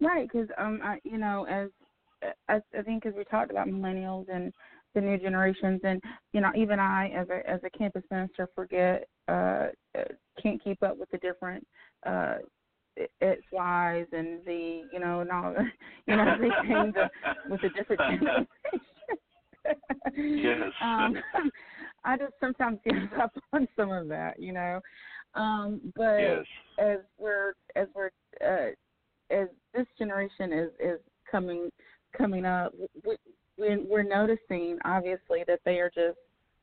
[0.02, 1.70] Right, because um, I, you know, as
[2.50, 4.54] I, I think as we talked about millennials and
[4.94, 6.02] the new generations, and
[6.34, 10.04] you know, even I, as a as a campus minister, forget, uh, uh,
[10.42, 11.66] can't keep up with the different
[12.06, 12.36] uh,
[13.22, 15.54] X, Y's, and the, you know, and all,
[16.08, 17.10] you know, everything the,
[17.50, 18.48] with the different generations.
[20.16, 20.72] Yes.
[20.82, 21.16] Um,
[22.04, 24.80] I just sometimes give up on some of that, you know.
[25.34, 26.46] Um, but yes.
[26.80, 28.12] as we're as we're
[28.46, 28.72] uh,
[29.32, 31.70] as this generation is is coming
[32.18, 32.74] coming up,
[33.06, 33.16] we,
[33.58, 36.18] we we're noticing obviously that they are just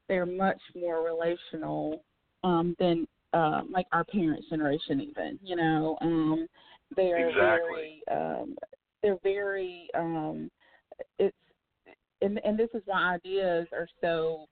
[0.09, 2.05] they're much more relational
[2.45, 5.97] um, than uh, like our parents' generation, even you know.
[6.01, 6.47] Um,
[6.97, 8.03] they are Exactly.
[8.09, 8.57] very um,
[9.03, 10.51] they're very um,
[11.19, 11.37] it's
[12.21, 14.47] and and this is why ideas are so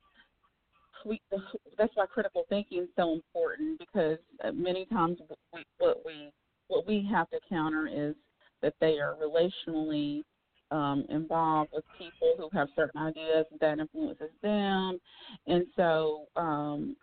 [1.04, 1.20] we,
[1.78, 5.18] that's why critical thinking is so important because uh, many times
[5.52, 6.30] we, what we
[6.68, 8.14] what we have to counter is
[8.62, 10.22] that they are relationally
[10.70, 14.98] um, involved with people who have certain ideas that influences them,
[15.46, 16.96] and so um,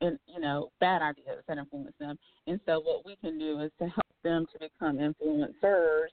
[0.00, 2.16] and you know bad ideas that influence them.
[2.46, 6.08] And so what we can do is to help them to become influencers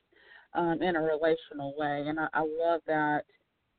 [0.54, 2.06] um, in a relational way.
[2.08, 3.24] And I, I love that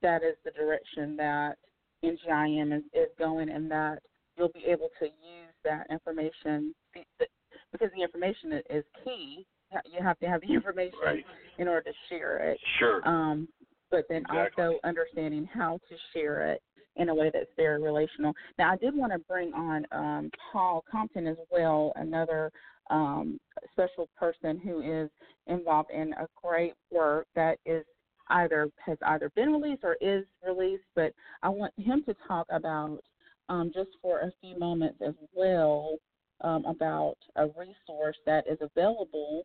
[0.03, 1.57] that is the direction that
[2.05, 4.01] NGIM is, is going, and that
[4.37, 9.47] you'll be able to use that information because the information is key.
[9.85, 11.25] You have to have the information Right.
[11.59, 12.59] in order to share it.
[12.79, 13.07] Sure.
[13.07, 13.49] Um,
[13.91, 14.65] but then Exactly.
[14.65, 16.63] also understanding how to share it
[16.97, 18.35] in a way that's very relational.
[18.59, 22.51] Now, I did want to bring on um, Paul Compton as well, another
[22.91, 23.39] um,
[23.73, 25.11] special person who is
[25.47, 27.85] involved in a great work that is
[28.29, 30.85] either has either been released or is released.
[30.95, 33.01] But I want him to talk about
[33.49, 35.97] um, just for a few moments as well
[36.43, 39.45] um, about a resource that is available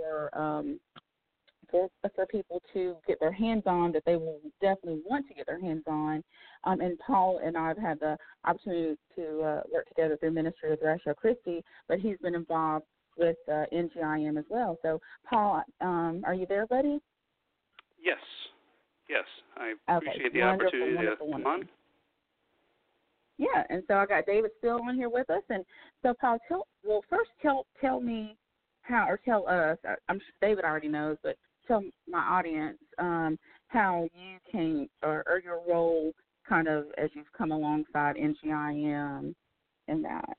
[0.00, 0.80] for um,
[1.70, 5.46] for for people to get their hands on that they will definitely want to get
[5.46, 6.22] their hands on.
[6.64, 10.70] Um, and Paul and I have had the opportunity to uh, work together through Ministry
[10.70, 12.84] with Ratio Christi, but he's been involved
[13.16, 14.78] with uh, NGIM as well.
[14.82, 17.00] So, Paul, um, are you there, buddy?
[18.02, 18.18] Yes,
[19.08, 19.24] yes.
[19.56, 20.06] I okay.
[20.06, 21.68] appreciate the wonderful, opportunity wonderful, to come on.
[23.38, 25.64] Yeah, and so I got David still on here with us, and
[26.02, 28.36] so Paul, tell well first tell tell me
[28.82, 29.78] how or tell us.
[30.08, 35.40] I'm sure David already knows, but tell my audience um, how you came or, or
[35.42, 36.12] your role
[36.48, 39.34] kind of as you've come alongside NGIM
[39.88, 40.36] and that.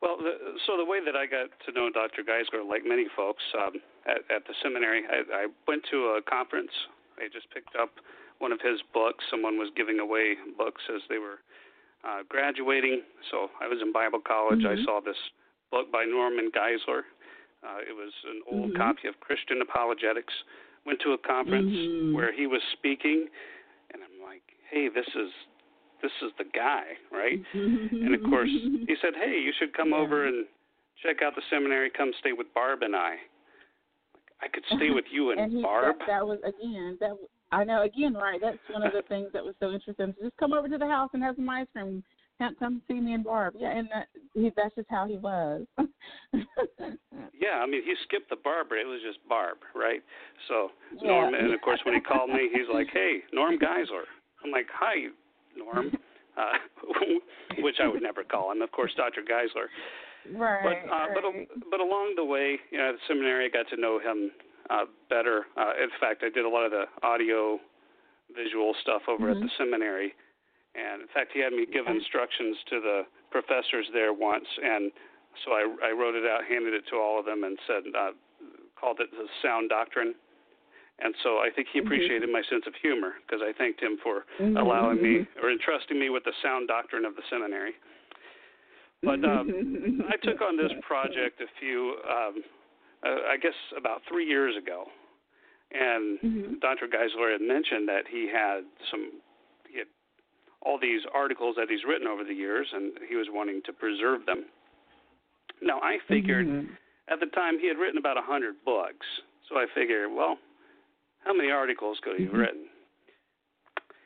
[0.00, 2.22] Well, the, so the way that I got to know Dr.
[2.22, 3.72] Geisler, like many folks um,
[4.06, 6.70] at, at the seminary, I, I went to a conference.
[7.18, 7.90] I just picked up
[8.38, 9.24] one of his books.
[9.30, 11.42] Someone was giving away books as they were
[12.06, 13.02] uh, graduating.
[13.32, 14.60] So I was in Bible college.
[14.60, 14.78] Mhm.
[14.78, 15.18] I saw this
[15.70, 17.02] book by Norman Geisler.
[17.62, 18.76] Uh, it was an old Mhm.
[18.76, 20.32] copy of Christian Apologetics.
[20.84, 22.12] Went to a conference Mhm.
[22.14, 23.28] where he was speaking,
[23.90, 25.32] and I'm like, hey, this is
[26.00, 27.44] this is the guy, right?
[27.52, 29.96] And of course, he said, "Hey, you should come Yeah.
[29.96, 30.46] over and
[31.02, 31.90] check out the seminary.
[31.90, 33.18] Come stay with Barb and I."
[34.40, 35.98] I could stay with you and, and he, Barb.
[35.98, 37.18] That, that was again that
[37.50, 38.40] I know again right.
[38.40, 40.14] That's one of the things that was so interesting.
[40.22, 42.04] Just come over to the house and have some ice cream.
[42.38, 43.54] Come, come see me and Barb.
[43.58, 45.66] Yeah, and that, he, that's just how he was.
[47.40, 48.80] Yeah, I mean, he skipped the Barbara.
[48.80, 50.02] It was just Barb, right?
[50.48, 50.70] So
[51.00, 51.08] Yeah.
[51.08, 54.04] Norm, and of course, when he called me, he's like, "Hey, Norm Geisler."
[54.44, 55.06] I'm like, "Hi,
[55.56, 55.92] Norm,"
[56.36, 56.58] uh,
[57.58, 58.60] which I would never call him.
[58.62, 59.22] Of course, Dr.
[59.22, 59.70] Geisler.
[60.34, 60.84] right.
[60.84, 61.48] But uh, but right.
[61.70, 64.30] but along the way, you know, at the seminary, I got to know him
[64.68, 65.46] uh, better.
[65.56, 67.60] Uh, in fact, I did a lot of the audio,
[68.34, 70.12] visual stuff over at the seminary,
[70.78, 74.92] and in fact, he had me give instructions to the professors there once, and
[75.44, 78.10] so I, I wrote it out, handed it to all of them, and said, uh,
[78.78, 80.14] called it the sound doctrine.
[81.00, 81.86] And so I think he Mhm.
[81.86, 84.56] appreciated my sense of humor because I thanked him for Mhm.
[84.56, 87.76] allowing me or entrusting me with the sound doctrine of the seminary.
[89.02, 89.46] But um,
[90.10, 92.42] I took on this project a few, um,
[93.04, 94.90] uh, I guess, about three years ago,
[95.70, 96.60] and Mhm.
[96.60, 96.88] Dr.
[96.88, 99.12] Geisler had mentioned that he had some,
[100.62, 104.26] all these articles that he's written over the years, and he was wanting to preserve
[104.26, 104.44] them.
[105.62, 106.68] Now I figured Mhm.
[107.08, 109.06] at the time he had written about a hundred books,
[109.48, 110.38] so I figured, well,
[111.24, 112.38] how many articles could he have Mhm.
[112.38, 112.68] written?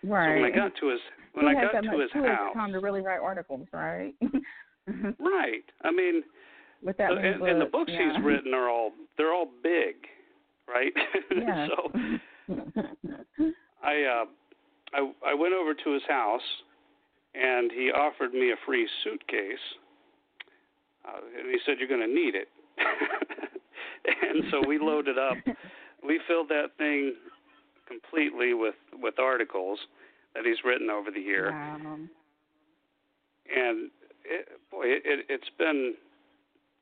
[0.04, 0.28] Right.
[0.36, 1.00] So when I got to his
[1.34, 3.20] when Who I got that to much his who has house, time to really write
[3.20, 4.14] articles, right?
[5.18, 5.64] right?
[5.82, 6.24] I mean,
[6.82, 8.12] With that many and, and the books, books yeah.
[8.12, 10.08] he's written are all they're all big,
[10.68, 10.92] right?
[11.30, 11.68] Yeah.
[11.68, 11.92] so
[13.82, 14.24] I uh
[14.94, 16.42] I I went over to his house
[17.34, 19.64] and he offered me a free suitcase.
[21.06, 22.48] Uh, and he said you're going to need it.
[24.22, 25.36] and so we loaded up.
[26.04, 27.14] We filled that thing
[27.86, 29.78] completely with with articles
[30.34, 31.98] that he's written over the year Wow.
[33.54, 33.90] and
[34.24, 35.94] it, boy, it, it, it's been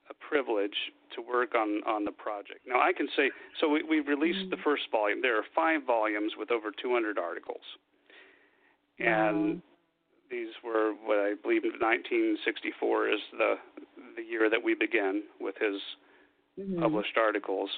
[0.08, 0.76] a privilege
[1.14, 2.60] to work on on the project.
[2.66, 3.68] Now I can say so.
[3.68, 5.20] We we released the first volume.
[5.20, 7.60] There are five volumes with over 200 articles,
[9.00, 9.62] and
[10.30, 13.54] these were what I believe 1964 is the
[14.16, 15.80] the year that we began with his
[16.58, 16.80] Mhm.
[16.80, 17.70] published articles,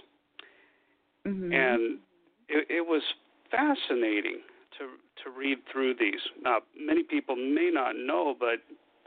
[1.26, 1.52] Mhm.
[1.52, 2.00] and
[2.48, 3.02] it, it was
[3.50, 4.42] fascinating
[4.78, 6.20] to to read through these.
[6.40, 8.60] Now, many people may not know, but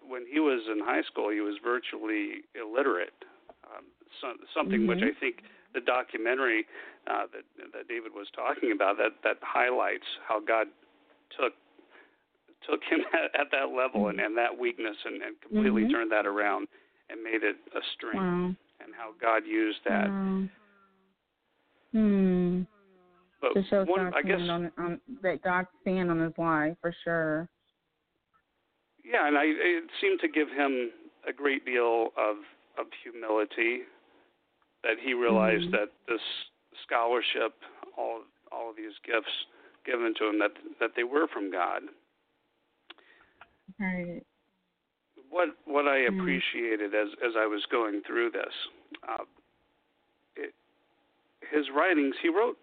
[0.07, 3.25] when he was in high school, he was virtually illiterate.
[3.65, 3.85] Um,
[4.21, 5.09] so, something which Mhm.
[5.09, 6.67] I think the documentary
[7.07, 10.67] uh, that that David was talking about that that highlights how God
[11.31, 11.53] took
[12.69, 15.91] took him at, at that level and, and that weakness and, and completely Mhm.
[15.91, 16.67] turned that around
[17.09, 18.55] and made it a strength Wow.
[18.83, 20.09] and how God used that.
[20.09, 20.43] Wow.
[21.91, 22.61] Hmm.
[23.41, 26.75] But To show one, God's I guess on, on that God's hand on his life
[26.81, 27.47] for sure.
[29.03, 30.91] Yeah, and I it seemed to give him
[31.27, 32.37] a great deal of
[32.77, 33.83] of humility
[34.83, 35.71] that he realized Mhm.
[35.71, 36.21] that this
[36.83, 37.53] scholarship,
[37.97, 39.31] all all of these gifts
[39.85, 41.83] given to him, that that they were from God.
[43.79, 44.21] Right.
[45.29, 46.19] What what I Mm.
[46.19, 48.53] appreciated as as I was going through this,
[49.07, 49.25] uh,
[50.35, 50.53] it,
[51.51, 52.57] his writings, he wrote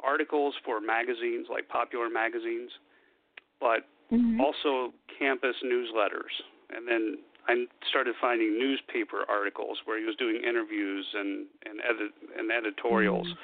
[0.00, 2.70] articles for magazines like popular magazines,
[3.60, 4.40] but Mhm.
[4.40, 6.32] also campus newsletters.
[6.70, 12.12] And then I started finding newspaper articles where he was doing interviews and and edit
[12.38, 13.34] and editorials.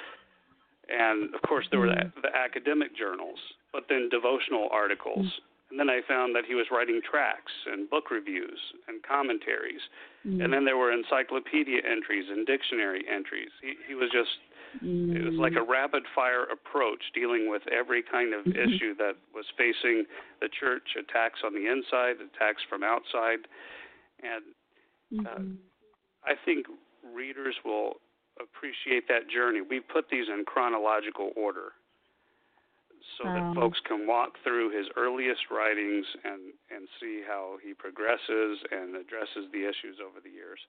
[0.88, 3.38] And of course, there were the, the academic journals,
[3.72, 5.40] but then devotional articles.
[5.70, 8.58] And then I found that he was writing tracts and book reviews
[8.88, 9.80] and commentaries.
[10.26, 10.42] Mhm.
[10.42, 13.50] And then there were encyclopedia entries and dictionary entries.
[13.62, 14.38] He he was just
[14.82, 18.56] it was like a rapid fire approach dealing with every kind of Mhm.
[18.56, 20.06] issue that was facing
[20.40, 23.46] the church attacks on the inside, attacks from outside.
[24.22, 24.54] And
[25.12, 25.58] Mhm.
[26.24, 26.66] I think
[27.02, 28.00] readers will
[28.40, 29.60] appreciate that journey.
[29.60, 31.72] We put these in chronological order
[33.18, 37.74] so that Um, folks can walk through his earliest writings and, and see how he
[37.74, 40.60] progresses and addresses the issues over the years.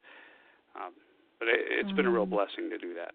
[0.76, 0.94] Um,
[1.40, 3.14] but it, it's been a real Um, blessing to do that.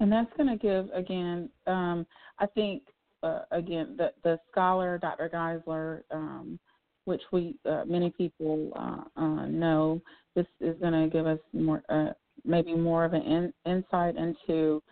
[0.00, 1.48] And that's going to give again.
[1.66, 2.06] Um,
[2.38, 2.82] I think
[3.22, 5.30] uh, again the the scholar Dr.
[5.32, 6.58] Geisler, um,
[7.06, 10.02] which we uh, many people uh, uh, know,
[10.34, 12.12] this is going to give us more uh,
[12.44, 14.82] maybe more of an in, insight into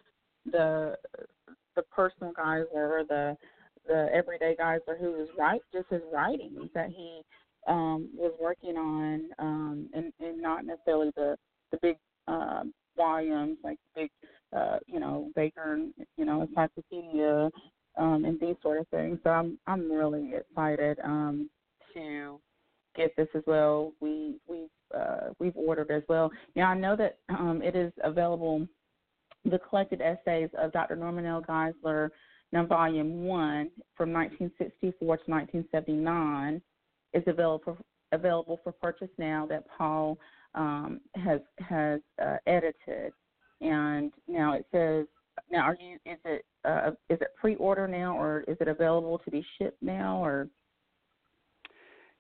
[0.51, 0.97] the
[1.77, 3.37] the personal Geisler or the
[3.87, 7.21] the everyday Geisler who is right just his writings that he
[7.67, 11.37] um, was working on, um, and, and not necessarily the
[11.71, 11.97] the big
[12.29, 12.63] uh,
[12.97, 14.11] volumes like big
[14.55, 15.79] uh, you know, Baker,
[16.17, 17.51] you know, encyclopedia,
[17.99, 19.19] um, and these sort of things.
[19.25, 21.51] So I'm I'm really excited um,
[21.95, 22.41] to
[22.97, 23.93] get this as well.
[24.01, 26.31] We we uh, we've ordered as well.
[26.55, 28.67] Now I know that um, it is available.
[29.45, 30.97] The collected essays of Dr.
[30.97, 31.43] Norman L.
[31.43, 32.11] Geisler,
[32.53, 36.63] now Volume One, from 1964 to 1979,
[37.13, 37.77] is available for,
[38.13, 39.47] available for purchase now.
[39.47, 40.19] That Paul
[40.55, 43.13] um, has has uh, edited
[43.61, 45.07] and now it says
[45.51, 49.31] now are you is it uh, is it pre-order now or is it available to
[49.31, 50.49] be shipped now or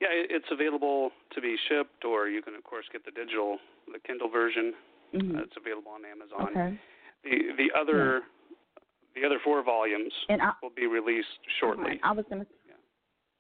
[0.01, 3.59] Yeah, it's available to be shipped, or you can, of course, get the digital,
[3.91, 4.75] the Kindle version.
[5.14, 5.39] Mhm.
[5.39, 6.49] Uh, it's available on Amazon.
[6.51, 6.79] okay
[7.25, 8.22] The the other
[9.14, 11.29] the other four volumes I will be released
[11.61, 12.01] shortly.
[12.03, 12.75] I was gonna Yeah.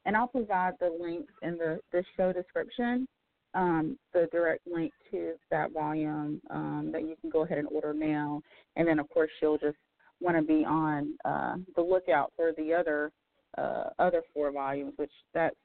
[0.06, 3.06] and I'll provide the links in the the show description
[3.54, 7.92] um, the direct link to that volume um, that you can go ahead and order
[7.92, 8.42] now
[8.76, 9.78] and then of course you'll just
[10.20, 13.12] want to be on uh, the lookout for the other
[13.58, 15.56] uh, other four volumes which that's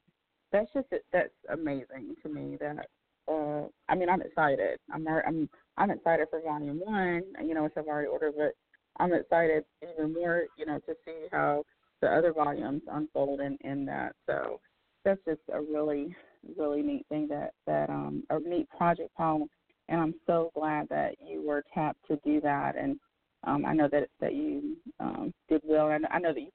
[0.52, 2.86] that's just that's amazing to me that
[3.28, 4.78] uh I mean I'm excited.
[4.92, 5.48] I'm I'm
[5.80, 8.52] I'm excited for volume one, you know, which I've already ordered, but
[8.98, 11.64] I'm excited even more, you know, to see how
[12.00, 14.14] the other volumes unfold in, in that.
[14.26, 14.60] So
[15.04, 16.14] that's just a really,
[16.56, 19.46] really neat thing that, that um a neat project, Paul.
[19.88, 22.96] And I'm so glad that you were tapped to do that and
[23.44, 26.50] um, I know that that you um, did well, and I know that you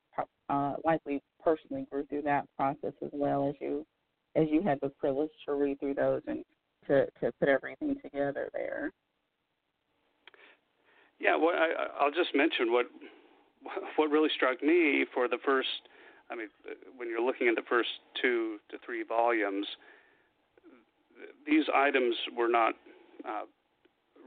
[0.50, 3.86] uh, likely personally grew through that process as well as you
[4.36, 6.44] as you had the privilege to read through those and
[6.88, 8.92] to to put everything together there.
[11.20, 12.88] Yeah, well, I, I'll just mention what
[13.96, 15.90] what really struck me for the first.
[16.30, 16.48] I mean,
[16.98, 17.90] when you're looking at the first
[18.22, 19.68] two to three volumes,
[21.46, 22.74] these items were not
[23.24, 23.46] uh,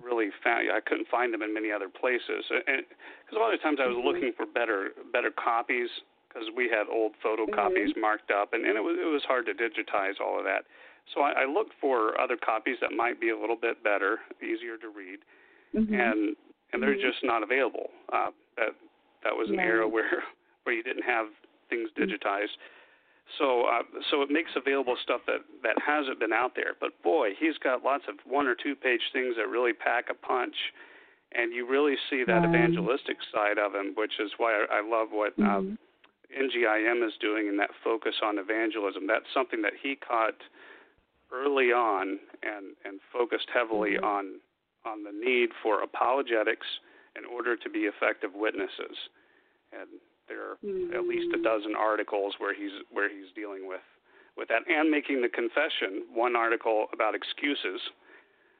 [0.03, 0.71] really found.
[0.73, 4.01] I couldn't find them in many other places, because a lot of times I was
[4.03, 5.91] looking for better better copies
[6.29, 9.53] because we had old photocopies marked up, and, and it was it was hard to
[9.53, 10.65] digitize all of that.
[11.15, 14.77] So I, I looked for other copies that might be a little bit better, easier
[14.79, 15.21] to read,
[15.77, 15.93] Mm-hmm.
[15.93, 16.37] and
[16.73, 17.91] and they're just not available.
[18.13, 18.75] Uh, that
[19.25, 19.67] that was an Right.
[19.67, 20.23] era where
[20.65, 21.27] where you didn't have
[21.71, 22.57] things digitized.
[23.39, 26.75] So uh, so it makes available stuff that that hasn't been out there.
[26.81, 30.15] But boy, he's got lots of one or two page things that really pack a
[30.15, 30.57] punch,
[31.33, 35.09] and you really see that evangelistic side of him, which is why I, I love
[35.11, 35.77] what uh, Mhm.
[36.37, 39.07] NGIM is doing in that focus on evangelism.
[39.07, 40.37] That's something that he caught
[41.33, 44.05] early on and and focused heavily Mhm.
[44.05, 44.41] on
[44.89, 46.67] on the need for apologetics
[47.17, 48.97] in order to be effective witnesses.
[49.73, 49.89] And
[50.29, 50.59] there are
[50.97, 51.45] at least a Mhm.
[51.45, 53.85] dozen articles where he's where he's dealing with
[54.37, 56.07] with that and making the confession.
[56.15, 57.81] One article about excuses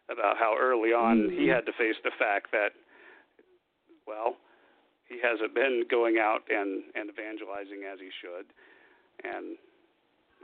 [0.09, 1.55] about how early on he Mhm.
[1.55, 2.73] had to face the fact that
[4.07, 4.37] well
[5.05, 8.47] he hasn't been going out and and evangelizing as he should
[9.25, 9.59] and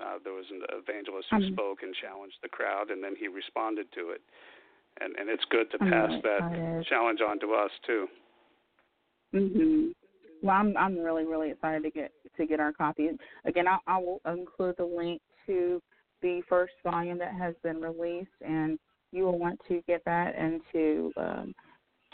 [0.01, 3.29] uh, there was an evangelist who I'm- spoke and challenged the crowd and then he
[3.29, 4.23] responded to it
[5.01, 8.07] and and it's good to pass that challenge on to us too
[9.35, 9.93] Mhm.
[10.43, 13.11] Well, I'm I'm really really excited to get to get our copy.
[13.45, 15.83] Again, I, I will include the link to
[16.23, 18.79] the first volume that has been released, and
[19.13, 21.55] you will want to get that and to um,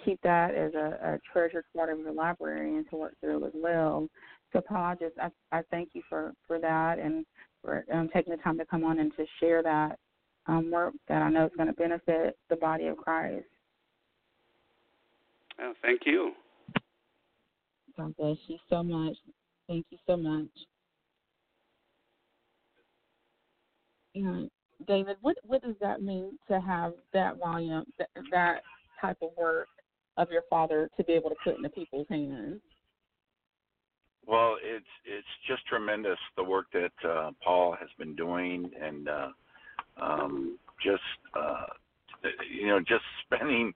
[0.04, 3.52] keep that as a, a treasured part of your library and to work through as
[3.54, 4.08] well.
[4.52, 7.26] So, Paul, I just I, I thank you for for that and
[7.62, 9.98] for um, taking the time to come on and to share that
[10.46, 13.44] um, work that I know is going to benefit the body of Christ.
[15.60, 16.32] Oh, thank you.
[17.96, 19.16] God bless you so much.
[19.68, 20.48] Thank you so much.
[24.14, 24.50] And
[24.86, 28.62] David, what what does that mean to have that volume, that, that
[29.00, 29.68] type of work
[30.16, 32.60] of your father to be able to put into people's hands?
[34.26, 39.28] Well, it's it's just tremendous the work that uh, Paul has been doing, and uh,
[40.00, 41.02] um, just
[41.38, 41.66] uh,
[42.50, 43.72] you know, just spending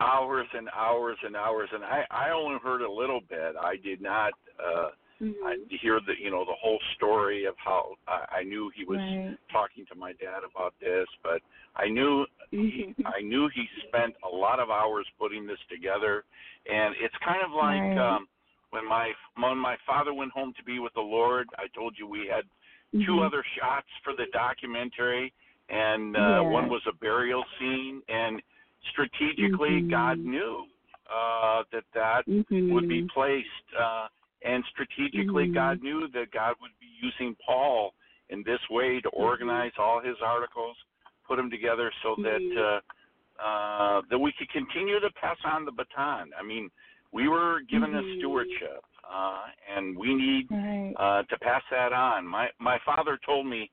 [0.00, 1.68] hours and hours and hours.
[1.72, 3.54] And I I only heard a little bit.
[3.60, 4.90] I did not uh,
[5.20, 5.46] mm-hmm.
[5.46, 8.98] I hear the you know the whole story of how I, I knew he was
[8.98, 9.36] right.
[9.50, 11.40] talking to my dad about this, but
[11.76, 13.06] I knew he Mhm.
[13.06, 16.24] I knew he spent a lot of hours putting this together,
[16.70, 17.98] and it's kind of like Right.
[17.98, 18.28] um,
[18.70, 21.48] when my when my father went home to be with the Lord.
[21.58, 22.44] I told you we had
[22.92, 23.26] two Mhm.
[23.26, 25.32] other shots for the documentary,
[25.68, 26.52] and uh, Yes.
[26.52, 28.42] one was a burial scene, and
[28.90, 29.90] strategically Mhm.
[29.90, 30.66] God knew
[31.10, 32.70] uh, that that Mhm.
[32.70, 34.08] would be placed, uh,
[34.42, 35.46] and strategically.
[35.48, 37.94] God knew that God would be using Paul
[38.28, 40.76] in this way to organize all his articles,
[41.24, 45.72] put them together so that uh, uh, that we could continue to pass on the
[45.72, 46.30] baton.
[46.38, 46.70] I mean,
[47.12, 49.42] we were given a stewardship, uh,
[49.74, 50.92] and we need Right.
[50.96, 52.26] uh, to pass that on.
[52.26, 53.70] My my father told me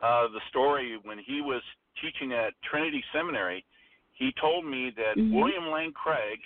[0.00, 1.62] uh, the story when he was
[2.00, 3.64] teaching at Trinity Seminary.
[4.12, 5.32] He told me that Mhm.
[5.32, 6.38] William Lane Craig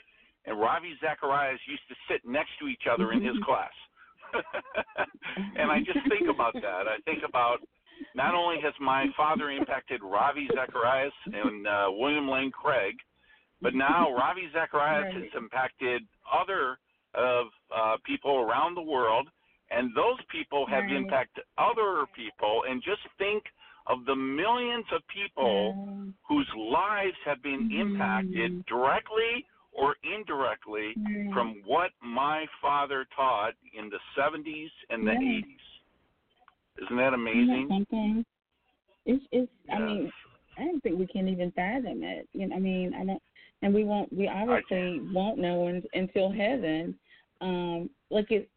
[0.46, 3.72] and Ravi Zacharias used to sit next to each other in his class.
[5.56, 6.86] and I just think about that.
[6.88, 7.58] I think about
[8.14, 12.94] not only has my father impacted Ravi Zacharias and uh, William Lane Craig,
[13.60, 15.24] but now Ravi Zacharias Right.
[15.24, 16.78] has impacted other
[17.14, 19.28] of uh, people around the world,
[19.70, 20.96] and those people have Right.
[20.96, 22.64] impacted other people.
[22.68, 23.44] And just think
[23.86, 27.80] of the millions of people Um, whose lives have been Mhm.
[27.80, 31.32] impacted directly or indirectly right.
[31.32, 35.20] from what my father taught in the 70s and the Yeah.
[35.20, 35.82] 80s.
[36.82, 37.68] Isn't that amazing?
[37.68, 38.24] something?
[39.06, 39.52] It's it's.
[39.72, 40.12] I mean,
[40.56, 42.28] I don't think we can even fathom it.
[42.32, 43.22] You know, I mean, I don't,
[43.62, 44.12] and we won't.
[44.12, 46.94] We obviously won't know un, until heaven.
[47.40, 48.48] Um, like it,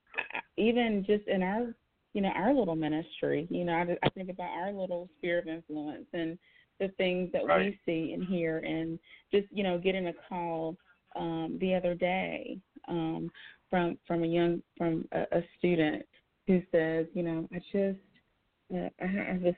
[0.58, 1.74] even just in our,
[2.14, 3.48] you know, our little ministry.
[3.50, 6.38] You know, I, I think about our little sphere of influence and
[6.80, 7.66] the things that Right.
[7.66, 9.00] we see and hear, and
[9.32, 10.76] just you know, getting a call
[11.16, 13.32] um, the other day um,
[13.70, 16.04] from from a young from a, a student
[16.48, 18.00] who says, you know, I just
[18.74, 19.56] uh, I have this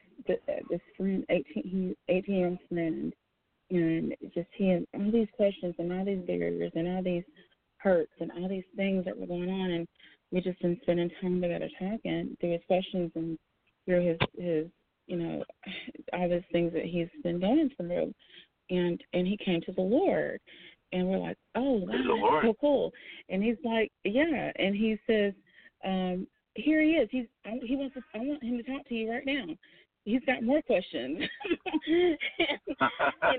[0.70, 3.14] this friend, eighteen he eighteen year old friend,
[3.70, 7.24] and just he had all these questions and all these barriers and all these
[7.78, 9.88] hurts and all these things that were going on, and
[10.32, 13.38] we just been spending time together talking through his questions and
[13.86, 14.66] through his his
[15.08, 15.44] you know
[16.14, 18.14] all these things that he's been going through,
[18.70, 20.40] and and he came to the Lord,
[20.92, 22.46] and we're like, oh wow, the that's Lord.
[22.46, 22.92] so cool,
[23.30, 25.34] and he's like, yeah, and he says,
[25.84, 27.10] um, here he is.
[27.12, 28.02] He's I, he wants to.
[28.14, 29.46] I want him to talk to you right now.
[30.06, 31.24] He's got more questions.
[31.88, 32.18] you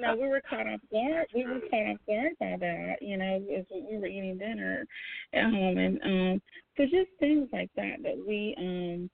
[0.00, 1.26] know, we were caught off guard.
[1.32, 2.96] We were caught off guard by that.
[3.00, 4.84] You know, as we were eating dinner
[5.32, 6.42] at home, and um,
[6.76, 9.08] so just things like that that we um,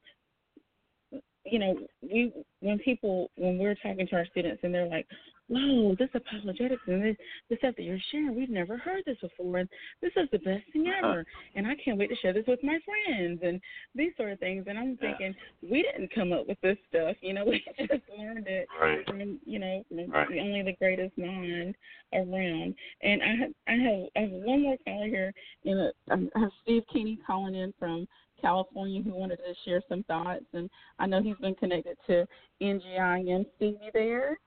[1.45, 5.07] you know, we when people when we're talking to our students and they're like,
[5.53, 7.17] "Whoa, this apologetics and this
[7.49, 9.69] this stuff that you're sharing, we've never heard this before, and
[10.01, 12.79] this is the best thing ever, and I can't wait to share this with my
[12.85, 13.61] friends and
[13.95, 15.11] these sort of things." And I'm Yeah.
[15.17, 19.07] thinking, we didn't come up with this stuff, you know, we just learned it Right.
[19.07, 20.29] from you know Right.
[20.31, 21.75] only the greatest mind
[22.15, 22.75] around.
[23.03, 25.35] And I have I have I have one more caller here,
[25.65, 28.09] and um, I have Steve Keeney calling in from
[28.41, 32.27] California who wanted to share some thoughts, and I know he's been connected to
[32.61, 33.47] NGIM.
[33.57, 34.39] Steve, you there?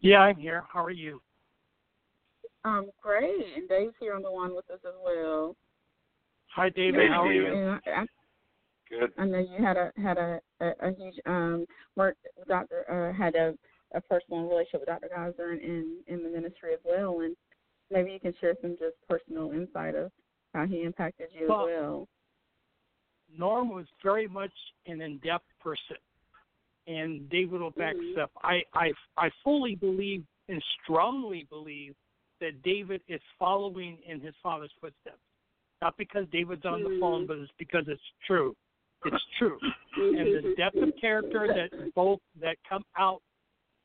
[0.00, 0.64] Yeah, I'm here.
[0.72, 1.20] How are you?
[2.64, 3.44] Um, great.
[3.56, 5.56] And Dave's here on the line with us as well.
[6.54, 7.00] Hi, David.
[7.00, 7.42] Hey, How are you?
[7.44, 7.58] David.
[7.58, 8.06] And I, I
[8.90, 9.12] Good.
[9.18, 12.16] I know you had a had a a, a huge um work
[12.48, 13.54] doctor uh, had a
[13.94, 15.08] a personal relationship with Dr.
[15.16, 17.36] Geisler in in the ministry as well, and
[17.90, 20.10] maybe you can share some just personal insight of
[20.54, 22.08] how he impacted you Well, as well.
[23.36, 24.52] Norm was very much
[24.86, 25.96] an in-depth person,
[26.90, 28.14] and David will back Mhm.
[28.14, 28.32] this up.
[28.42, 31.94] I, I, I fully believe and strongly believe
[32.40, 35.20] that David is following in his father's footsteps.
[35.80, 37.28] Not because David's on the phone, Mhm.
[37.28, 38.56] but it's because it's true.
[39.04, 39.58] It's true.
[39.96, 43.22] and the depth of character that both that come out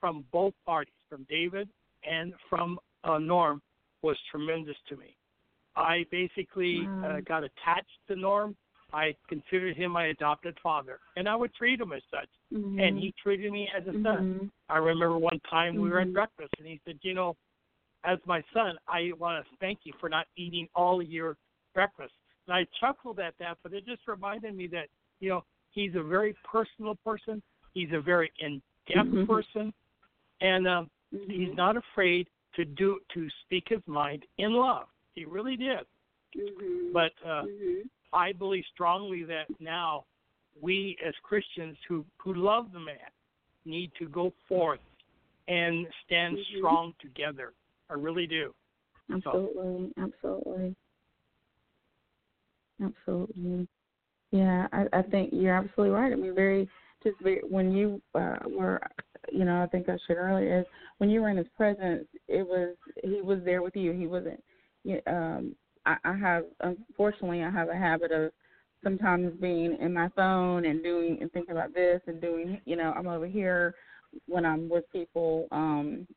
[0.01, 1.69] from both parties, from David
[2.03, 3.61] and from uh, Norm,
[4.01, 5.15] was tremendous to me.
[5.75, 8.57] I basically uh, got attached to Norm.
[8.93, 12.29] I considered him my adopted father, and I would treat him as such.
[12.51, 12.79] Mhm.
[12.79, 14.39] And he treated me as a son.
[14.39, 14.51] Mhm.
[14.69, 16.13] I remember one time we were at Mhm.
[16.13, 17.37] breakfast, and he said, "You know,
[18.03, 21.37] as my son, I want to thank you for not eating all your
[21.73, 22.13] breakfast."
[22.47, 26.03] And I chuckled at that, but it just reminded me that you know he's a
[26.03, 27.41] very personal person.
[27.73, 29.27] He's a very in-depth Mhm.
[29.27, 29.73] person,
[30.41, 34.87] and um, he's not afraid to do to speak his mind in love.
[35.13, 35.85] He really did.
[36.93, 37.45] But uh.
[38.15, 40.05] I believe strongly that now
[40.59, 43.11] we as Christians who who love the man
[43.65, 44.79] need to go forth
[45.47, 46.57] and stand Mhm.
[46.57, 47.53] strong together.
[47.89, 48.55] I really do.
[49.11, 50.75] Absolutely, absolutely,
[52.81, 53.67] absolutely.
[54.31, 56.11] Yeah, I, I think you're absolutely right.
[56.11, 56.67] I mean, very
[57.03, 58.81] just very when you uh, were,
[59.31, 60.65] you know, I think I shared earlier is
[60.97, 63.91] when you were in his presence, it was he was there with you.
[63.91, 64.43] He wasn't.
[65.07, 65.55] Um,
[65.85, 68.31] I, I have unfortunately I have a habit of
[68.83, 72.61] sometimes being in my phone and doing and thinking about this and doing.
[72.65, 73.75] You know, I'm over here
[74.27, 75.47] when I'm with people.
[75.51, 76.07] Um,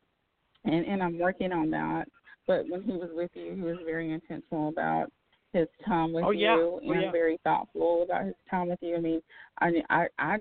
[0.65, 2.07] and and I'm working on that.
[2.47, 5.13] But when he was with you, he was very intentional about
[5.53, 6.57] his time with Oh, yeah.
[6.57, 7.11] you Oh, and yeah.
[7.11, 8.97] very thoughtful about his time with you.
[8.97, 9.21] I mean,
[9.61, 10.39] I I I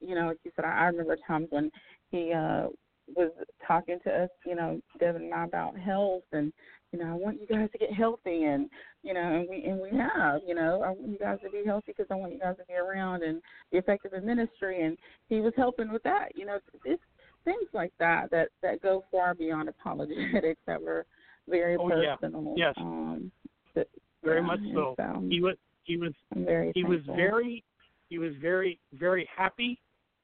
[0.00, 1.70] you know, like you said, I, I remember times when
[2.10, 2.68] he uh
[3.16, 3.30] was
[3.66, 6.52] talking to us, you know, Devin and I about health and
[6.94, 8.70] you know, I want you guys to get healthy and
[9.02, 11.62] you know, and we and we have, you know, I want you guys to be
[11.66, 13.42] healthy because I want you guys to be around and
[13.72, 14.96] be effective in ministry and
[15.28, 16.28] he was helping with that.
[16.36, 17.02] You know, it's
[17.44, 21.04] things like that that that go far beyond apologetics that were
[21.48, 22.14] very Oh, yeah.
[22.14, 22.54] personal.
[22.56, 22.74] Yes.
[22.78, 23.32] Um
[23.74, 23.88] that,
[24.22, 24.94] Very yeah, much so.
[24.96, 27.64] so He was he was very he was very
[28.08, 29.80] he was very very happy.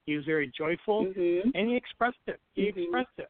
[0.07, 1.51] He was very joyful, Mhm.
[1.53, 2.39] and he expressed it.
[2.55, 2.79] He Mhm.
[2.79, 3.29] expressed it.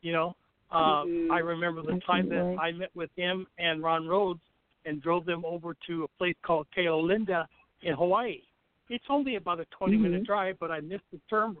[0.00, 0.36] You know,
[0.70, 1.30] uh, Mhm.
[1.30, 2.58] I remember the time that.
[2.58, 4.42] I met with him and Ron Rhodes
[4.84, 7.46] and drove them over to a place called Keolinda
[7.82, 8.42] in Hawaii.
[8.88, 10.26] It's only about a 20 minute Mhm.
[10.26, 11.56] drive, but I missed the turn,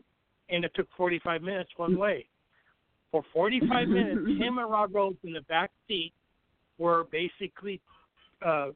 [0.48, 2.28] and it took 45 minutes one way.
[3.10, 6.12] For 45 minutes, him and Ron Rhodes in the back seat
[6.78, 7.80] were basically
[8.42, 8.70] uh,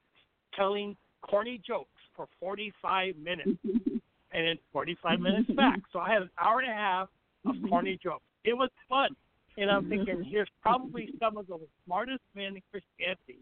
[0.55, 3.57] telling corny jokes for 45 minutes,
[4.33, 5.81] and then 45 minutes back.
[5.93, 7.09] So I had an hour and a half
[7.45, 8.25] of corny jokes.
[8.45, 9.15] It was fun.
[9.59, 13.41] And I'm thinking, here's probably some of the smartest men in Christianity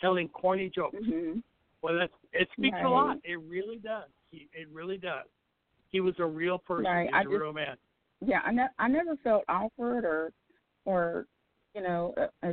[0.00, 0.96] telling corny jokes.
[0.96, 1.42] Mhm.
[1.82, 2.84] Well, that's, it speaks Right.
[2.84, 3.18] a lot.
[3.24, 4.08] It really does.
[4.30, 5.26] He, it really does.
[5.88, 6.86] He was a real person.
[6.86, 7.06] Right.
[7.06, 7.76] He's I a just- real man.
[8.20, 10.32] yeah, I ne- I never felt awkward or
[10.86, 11.26] or
[11.74, 12.52] you know, uh, uh,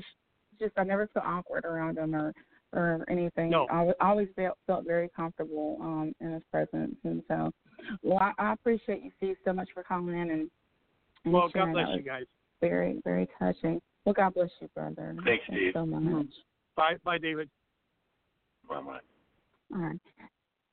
[0.60, 2.34] just I never felt awkward around him or
[2.74, 3.50] or anything.
[3.50, 3.68] No.
[3.68, 7.54] I wa- always felt felt very comfortable um in his presence, and so
[8.04, 10.52] well, I, I appreciate you, Steve, so much for calling in and.
[11.26, 12.26] and Well, God bless you guys.
[12.62, 13.82] Very very touching.
[14.06, 15.14] Well, God bless you, brother.
[15.26, 15.72] Thanks, Thanks Steve.
[15.74, 16.28] so much.
[16.76, 17.50] Bye, bye, David.
[18.70, 19.00] Bye-bye.
[19.76, 20.00] All right.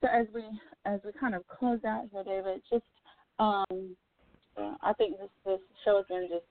[0.01, 0.43] So as we
[0.85, 2.85] as we kind of close out here, David, just
[3.39, 3.97] um,
[4.57, 6.45] I think this this show has been just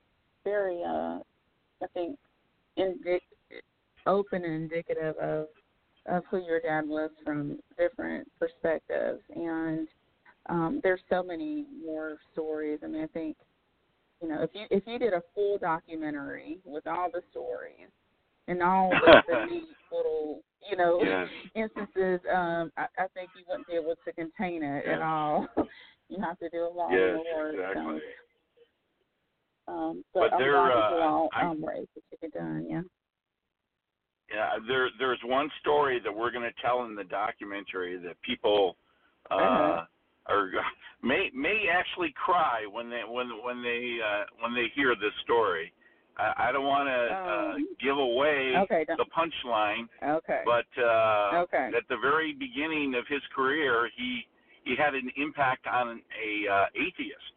[0.44, 1.20] very uh,
[1.82, 2.18] I think
[2.76, 3.20] indi-
[4.06, 5.46] open and indicative of
[6.06, 9.88] of who your dad was from different perspectives, and
[10.50, 12.80] um, there's so many more stories.
[12.82, 13.36] I mean, I think
[14.24, 17.88] you know if you if you did a full documentary with all the stories
[18.48, 21.28] and all the, the neat little you know Yes.
[21.54, 25.46] instances, um, I, I think you wouldn't be able to contain it at all.
[26.08, 28.00] you have to do a lot Yes, more exactly.
[29.66, 32.66] So, um, but, But there, uh, all I'm- um, were able to get done.
[32.68, 32.80] Yeah.
[34.32, 38.76] Yeah, there there's one story that we're going to tell in the documentary that people
[39.30, 39.84] uh, Uh-huh.
[40.26, 40.50] Are
[41.02, 45.72] may may actually cry when they when when they uh, when they hear this story.
[46.16, 48.84] I, I don't want to uh, Um, give away Okay.
[48.86, 50.42] the punchline, Okay.
[50.44, 51.70] but uh, Okay.
[51.76, 54.26] at the very beginning of his career, he
[54.64, 57.36] he had an impact on a uh, atheist,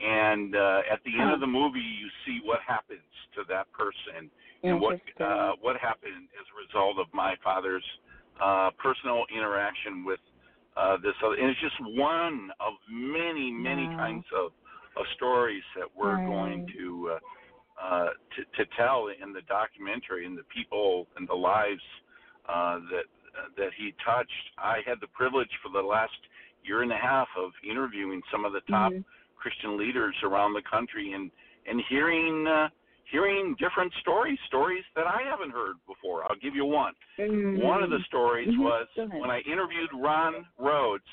[0.00, 1.34] and uh, at the end Huh.
[1.34, 3.00] of the movie, you see what happens
[3.34, 4.30] to that person
[4.62, 7.84] and what uh, what happened as a result of my father's
[8.40, 10.20] uh, personal interaction with
[10.76, 11.36] uh, this other.
[11.36, 13.96] And it's just one of many, many Wow.
[13.98, 14.52] kinds of,
[14.96, 16.26] of stories that we're Right.
[16.26, 17.18] going to, uh,
[17.82, 21.82] uh, to to tell in the documentary and the people and the lives
[22.48, 23.06] uh, that
[23.36, 24.30] uh, that he touched.
[24.58, 26.12] I had the privilege for the last
[26.62, 29.04] year and a half of interviewing some of the top Mhm.
[29.36, 31.30] Christian leaders around the country and
[31.66, 32.68] and hearing uh,
[33.14, 36.24] hearing different stories, stories that I haven't heard before.
[36.24, 36.94] I'll give you one.
[37.16, 37.62] Mhm.
[37.62, 38.58] One of the stories Mhm.
[38.58, 41.10] was when I interviewed Ron Rhodes.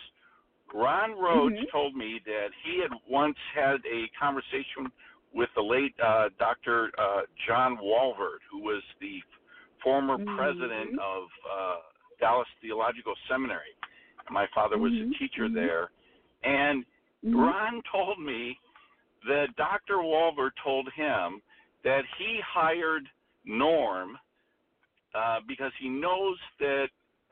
[0.73, 1.69] Ron Rhodes Mhm.
[1.69, 4.91] told me that he had once had a conversation
[5.31, 6.91] with the late uh, Dr.
[6.97, 9.21] Uh, John Walvoord, who was the
[9.83, 10.35] former Mhm.
[10.35, 11.81] president of uh,
[12.19, 13.75] Dallas Theological Seminary.
[14.31, 15.53] My father was a teacher Mhm.
[15.53, 15.91] there,
[16.43, 16.83] and.
[17.23, 18.59] Ron told me
[19.27, 19.97] that Dr.
[19.97, 21.39] Walvoord told him
[21.83, 23.07] that he hired
[23.45, 24.17] Norm
[25.15, 26.87] uh, because he knows that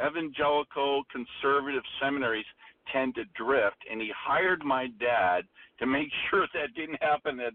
[0.06, 2.46] evangelical conservative seminaries
[2.92, 5.44] tend to drift, and he hired my dad
[5.80, 7.54] to make sure that didn't happen at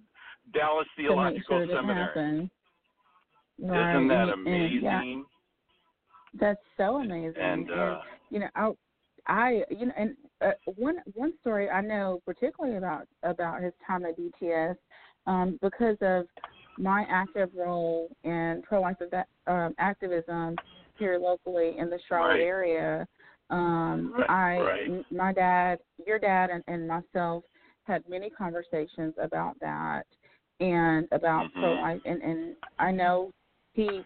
[0.53, 2.51] Dallas to make Theological sure Seminary.
[3.61, 3.97] Right.
[3.97, 4.81] Isn't that and- and, amazing?
[4.83, 5.03] yeah,
[6.41, 7.41] that's so amazing.
[7.41, 8.73] And uh, you know, I,
[9.27, 14.05] I, you know, and uh, one one story I know particularly about about his time
[14.05, 14.77] at DTS
[15.27, 16.27] um, because of
[16.79, 20.57] my active role in pro-life eva- um, activism
[20.99, 22.41] here locally in the Charlotte Right.
[22.41, 23.09] area.
[23.51, 25.13] Um, Right, I, right.
[25.13, 27.45] my dad, your dad, and, and myself
[27.85, 30.07] had many conversations about that
[30.61, 31.61] and about Mhm.
[31.61, 33.33] pro-life, and and I know
[33.73, 34.05] he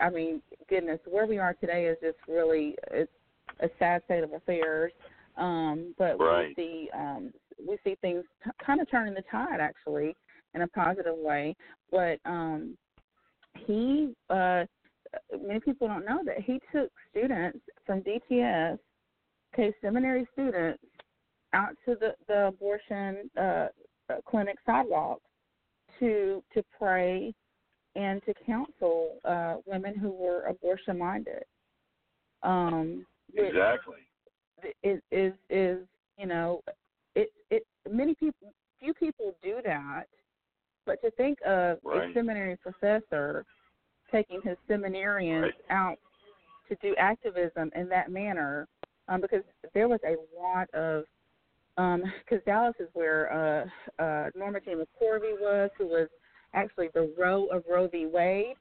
[0.00, 3.12] I mean, goodness, where we are today is just really it's
[3.60, 4.92] a sad state of affairs.
[5.36, 7.32] Um, but we see um,
[7.66, 10.16] we see things t- kind of turning the tide actually
[10.54, 11.54] in a positive way.
[11.90, 12.76] But um,
[13.66, 14.64] he uh,
[15.46, 18.78] many people don't know that he took students from DTS,
[19.54, 20.82] okay, seminary students,
[21.52, 23.68] out to the the abortion uh, uh,
[24.28, 25.20] clinic sidewalk
[26.00, 27.32] to to pray
[27.94, 31.44] and to counsel uh, women who were abortion minded.
[32.42, 33.98] Um, exactly.
[34.82, 35.78] is is is
[36.18, 36.62] you know
[37.14, 40.04] it it many people few people do that,
[40.84, 42.10] but to think of Right.
[42.10, 43.44] a seminary professor
[44.10, 45.54] taking his seminarians Right.
[45.70, 45.98] out
[46.68, 48.68] to do activism in that manner,
[49.08, 51.04] um, because there was a lot of
[51.76, 56.08] because Dallas is where uh, uh, Norma Jean McCorvey was, who was
[56.52, 58.06] actually the Roe of Roe v.
[58.06, 58.56] Wade.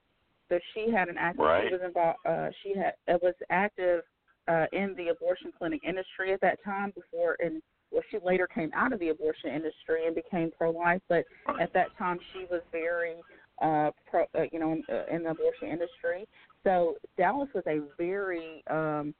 [0.47, 1.43] So she had an active.
[1.43, 1.67] Right.
[1.67, 2.19] She was involved.
[2.25, 4.03] Uh, she had uh, was active
[4.47, 6.91] uh, in the abortion clinic industry at that time.
[6.91, 7.61] Before and
[7.91, 11.01] well, she later came out of the abortion industry and became pro-life.
[11.09, 11.25] But
[11.59, 13.15] at that time, she was very
[13.61, 16.27] uh, pro, uh, you know, in, uh, in the abortion industry.
[16.63, 19.13] So Dallas was a very um,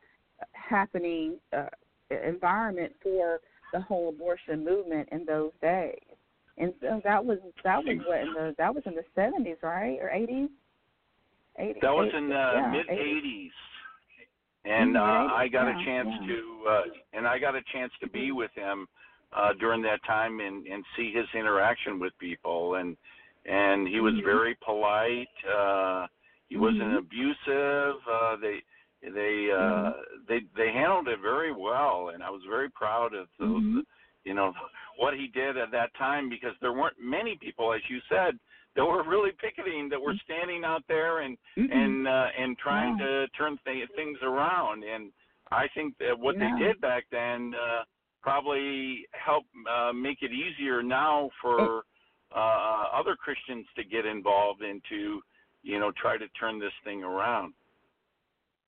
[0.53, 1.67] happening uh,
[2.25, 3.39] environment for
[3.73, 5.99] the whole abortion movement in those days.
[6.57, 9.97] And so that was that was what in the that was in the seventies, right,
[10.01, 10.49] or eighties?
[11.57, 11.81] Eighties.
[11.81, 13.49] That was in the yeah, mid 80s.
[14.65, 16.27] '80s, and uh, I got yeah, a chance yeah.
[16.27, 16.81] to, uh,
[17.13, 18.87] and I got a chance to be with him
[19.33, 22.97] uh, during that time and and see his interaction with people, and
[23.45, 24.23] and he was Mhm.
[24.23, 25.27] very polite.
[25.45, 26.07] Uh,
[26.49, 26.97] he wasn't Mhm.
[26.97, 28.07] abusive.
[28.07, 28.61] Uh, they
[29.01, 30.25] they uh, Mm-hmm.
[30.27, 33.85] they they handled it very well, and I was very proud of the, Mhm.
[34.25, 34.53] you know
[34.97, 38.37] what he did at that time because there weren't many people, as you said,
[38.75, 41.71] that were really picketing, that were standing out there and Mhm.
[41.71, 43.05] and uh, and trying Yeah.
[43.05, 44.83] to turn th- things around.
[44.83, 45.11] And
[45.51, 46.55] I think that what Yeah.
[46.57, 47.83] they did back then uh,
[48.21, 51.83] probably helped uh, make it easier now for
[52.33, 55.21] uh, other Christians to get involved and to
[55.63, 57.53] you know try to turn this thing around.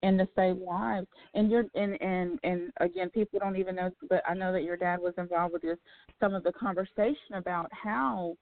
[0.05, 1.07] and to save lives.
[1.33, 4.75] And you're and and and again, people don't even know, but I know that your
[4.75, 5.79] dad was involved with this.
[6.19, 8.35] Some of the conversation about how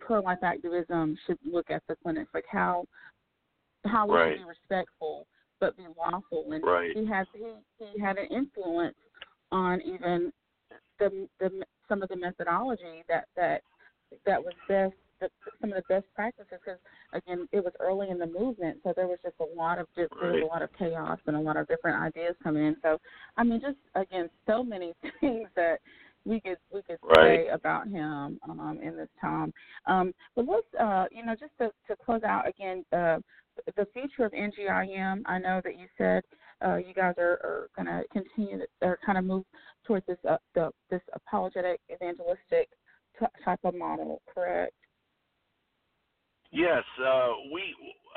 [0.00, 2.84] pro-life activism should look at the clinics, like how
[3.84, 4.32] how we Right.
[4.36, 5.26] should be respectful
[5.60, 6.52] but be lawful.
[6.52, 6.96] And Right.
[6.96, 8.96] he has he he had an influence
[9.50, 10.32] on even
[10.98, 13.62] the the some of the methodology that that
[14.26, 15.28] that was best the,
[15.60, 16.78] some of the best practices because
[17.12, 20.10] again it was early in the movement so there was just a lot of just
[20.20, 20.42] there was Right.
[20.42, 22.98] a lot of chaos and a lot of different ideas coming in so
[23.36, 25.78] i mean just again so many things that
[26.28, 27.46] we could we could Right.
[27.46, 29.52] say about him um in this time.
[29.86, 33.18] Um but let's uh you know just to to close out again uh
[33.76, 36.22] the future of ngim i know that you said
[36.64, 39.44] uh you guys are, are going to continue to, or kind of move
[39.84, 42.68] towards this uh, the this apologetic evangelistic
[43.18, 44.74] t- type of model correct?
[46.50, 47.62] Yes, uh, we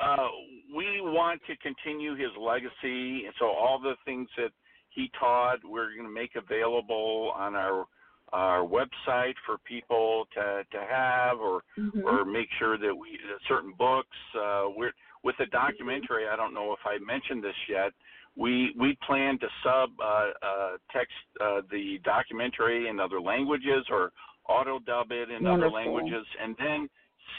[0.01, 0.27] uh,
[0.75, 4.51] we want to continue his legacy, and so all the things that
[4.89, 7.85] he taught, we're going to make available on our
[8.33, 12.05] our website for people to to have, or mm-hmm.
[12.05, 14.17] or make sure that we uh, certain books.
[14.35, 14.91] Uh, we're
[15.23, 16.27] with the documentary.
[16.27, 17.91] I don't know if I mentioned this yet.
[18.35, 24.11] We we plan to sub uh, uh, text uh, the documentary in other languages or
[24.47, 26.89] auto dub it in other languages, and then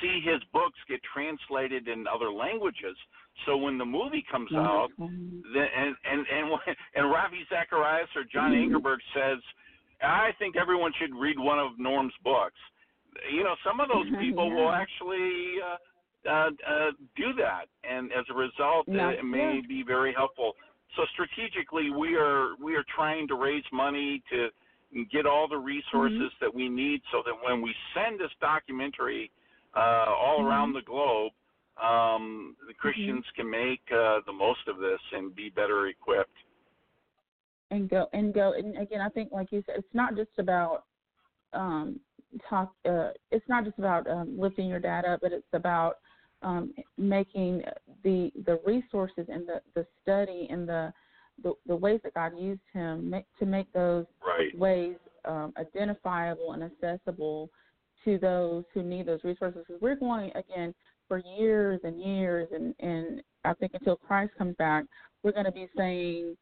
[0.00, 2.96] see his books get translated in other languages.
[3.46, 5.42] So when the movie comes out, Wonderful.
[5.54, 8.68] then, and and and and Ravi Zacharias or John Mhm.
[8.70, 9.38] Ankerberg says,
[10.02, 12.58] I think everyone should read one of Norm's books.
[13.32, 18.24] You know, some of those people will actually uh, uh, uh, do that, and as
[18.30, 19.68] a result, uh, it may yeah.
[19.68, 20.54] be very helpful.
[20.96, 24.48] So strategically, we are we are trying to raise money to
[25.10, 26.44] get all the resources Mm-hmm.
[26.44, 29.30] that we need, so that when we send this documentary
[29.74, 30.48] uh, all Mm-hmm.
[30.48, 31.32] around the globe,
[31.82, 36.36] um, the Christians can make uh, the most of this and be better equipped.
[37.72, 40.84] And go and go and again i think like you said it's not just about
[41.54, 41.98] um
[42.48, 45.96] talk uh it's not just about um lifting your dad up but it's about
[46.42, 47.62] um making
[48.04, 50.92] the the resources and the the study and the
[51.42, 54.56] the, the ways that god used him make, to make those Right.
[54.58, 57.50] ways um identifiable and accessible
[58.04, 60.74] to those who need those resources because we're going again
[61.08, 64.84] for years and years and and i think until christ comes back
[65.22, 66.36] we're going to be saying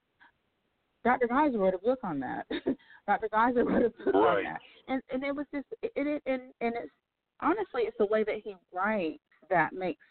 [1.04, 1.28] Dr.
[1.28, 2.46] Geisler wrote a book on that.
[3.06, 3.28] Dr.
[3.32, 6.74] Geisler wrote a book on that, and and it was just it, it and and
[6.76, 6.92] it's
[7.40, 10.04] honestly it's the way that he writes that makes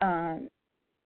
[0.00, 0.48] um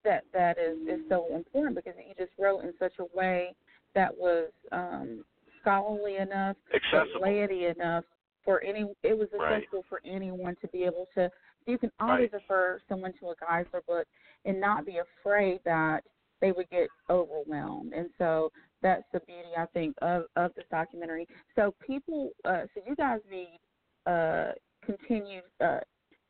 [0.05, 3.55] that that is is so important because he just wrote in such a way
[3.95, 5.25] that was um
[5.63, 7.23] scholarly enough, Accessible.
[7.23, 8.05] laity enough
[8.45, 8.85] for any.
[9.03, 9.55] It was Right.
[9.55, 11.31] accessible for anyone to be able to.
[11.67, 12.35] You can always Right.
[12.35, 14.07] refer someone to a Geisler book
[14.45, 16.05] and not be afraid that
[16.41, 17.95] they would get overwhelmed.
[17.95, 18.53] And so
[18.85, 21.27] that's the beauty, I think, of of this documentary.
[21.57, 23.59] So people, uh, so you guys need
[24.07, 24.53] uh,
[24.85, 25.43] continued.
[25.61, 25.81] Uh,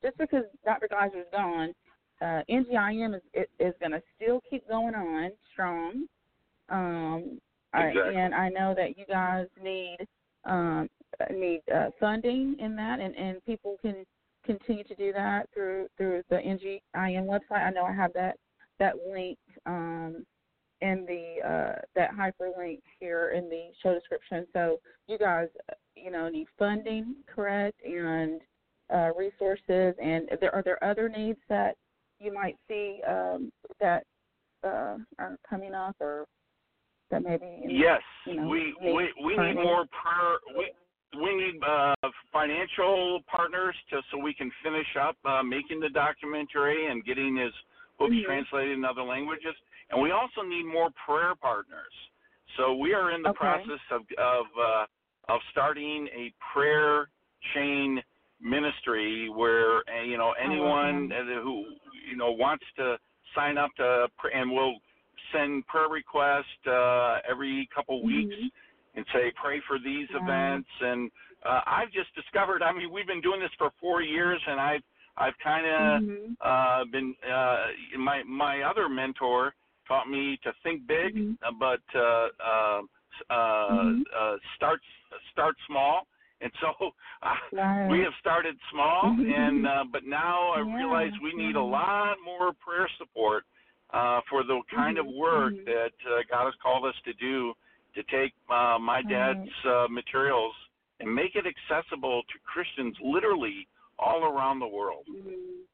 [0.03, 0.89] just because Dr.
[0.89, 1.73] Geisler's gone,
[2.23, 6.07] uh, NGIM is is, is going to still keep going on strong.
[6.71, 7.41] Um,
[7.75, 8.17] I- Exactly.
[8.17, 9.99] and I know that you guys need
[10.45, 10.89] um,
[11.33, 14.05] need uh, funding in that, and, and people can
[14.45, 17.67] continue to do that through through the NGIM website.
[17.67, 18.37] I know I have that
[18.79, 20.25] that link um,
[20.85, 24.47] in the uh, that hyperlink here in the show description.
[24.53, 25.49] So you guys,
[25.97, 28.41] you know, need funding, correct, and
[28.95, 29.95] uh, resources.
[30.03, 31.77] And there are there other needs that
[32.21, 34.05] you might see um, that
[34.63, 36.27] uh, are coming up, or
[37.11, 40.37] that maybe Yes, you know, we need we we need more prayer.
[40.57, 40.71] We
[41.23, 41.95] we need uh,
[42.33, 47.53] financial partners to so we can finish up uh, making the documentary and getting his
[47.99, 48.25] books Mhm.
[48.25, 49.55] translated in other languages.
[49.91, 51.93] And we also need more prayer partners.
[52.57, 53.39] So we are in the Okay.
[53.39, 54.87] process of of uh,
[55.33, 57.09] of starting a prayer
[57.55, 58.03] chain
[58.41, 61.65] ministry where uh, you know anyone uh, who
[62.09, 62.99] you know wants to
[63.35, 64.77] sign up to pr- and we'll
[65.33, 68.51] send prayer requests uh, every couple weeks Mhm.
[68.95, 70.21] and say pray for these Wow.
[70.21, 71.11] events and
[71.45, 74.83] uh, I've just discovered I mean we've been doing this for 4 years and I've
[75.17, 76.37] I've kind of Mhm.
[76.41, 77.67] uh been uh
[77.99, 79.55] my my other mentor
[79.87, 81.39] taught me to think big Mhm.
[81.47, 82.81] uh, but uh uh
[83.31, 83.35] uh,
[83.73, 84.05] Mhm.
[84.19, 84.81] uh start
[85.33, 86.07] start small
[86.41, 86.69] and so
[87.23, 87.89] uh, Right.
[87.91, 92.17] we have started small and uh but now I Yeah, realize we need a lot
[92.25, 93.45] more prayer support
[93.93, 95.65] uh for the kind of Mhm, work mhm.
[95.67, 97.55] that uh, God has called us to do
[97.95, 100.55] to take uh my dad's uh materials
[101.01, 103.69] and make it accessible to Christians literally
[103.99, 105.67] all around the world Mhm.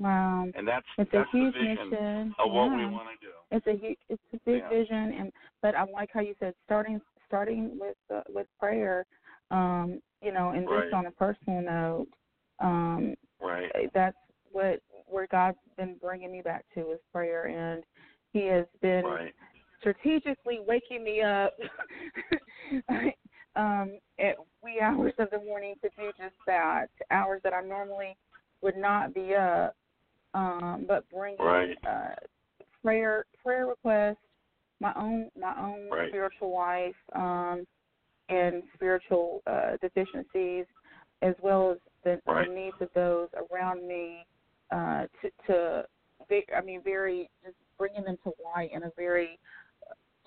[0.00, 0.46] Wow.
[0.54, 2.34] and that's It's a that's the huge mission.
[2.38, 2.90] of what we Yeah.
[2.90, 3.32] want to do.
[3.50, 4.68] It's a hu- it's a big Yeah.
[4.70, 9.04] vision, and but I like how you said starting starting with uh, with prayer.
[9.50, 10.84] Um, you know, and Right.
[10.84, 12.08] just on a personal note,
[12.60, 13.70] um, Right.
[13.92, 14.16] that's
[14.50, 17.84] what where God's been bringing me back to is prayer, and
[18.32, 19.34] He has been Right.
[19.80, 21.58] strategically waking me up
[23.56, 28.16] um, at wee hours of the morning to do just that, hours that I normally
[28.62, 29.74] would not be up,
[30.34, 31.78] um, but bringing Right.
[31.86, 32.14] uh,
[32.82, 34.18] prayer prayer requests,
[34.80, 36.08] my own my own Right.
[36.08, 37.66] spiritual life, um,
[38.28, 40.66] and spiritual uh, deficiencies,
[41.22, 42.48] as well as the, Right.
[42.48, 44.24] the needs of those around me,
[44.70, 45.86] uh, to, to
[46.28, 49.38] ve- I mean, very just bringing them to light in a very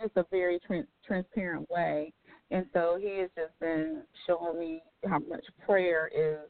[0.02, 2.12] just a very trans- transparent way.
[2.52, 6.50] And so he has just been showing me how much prayer is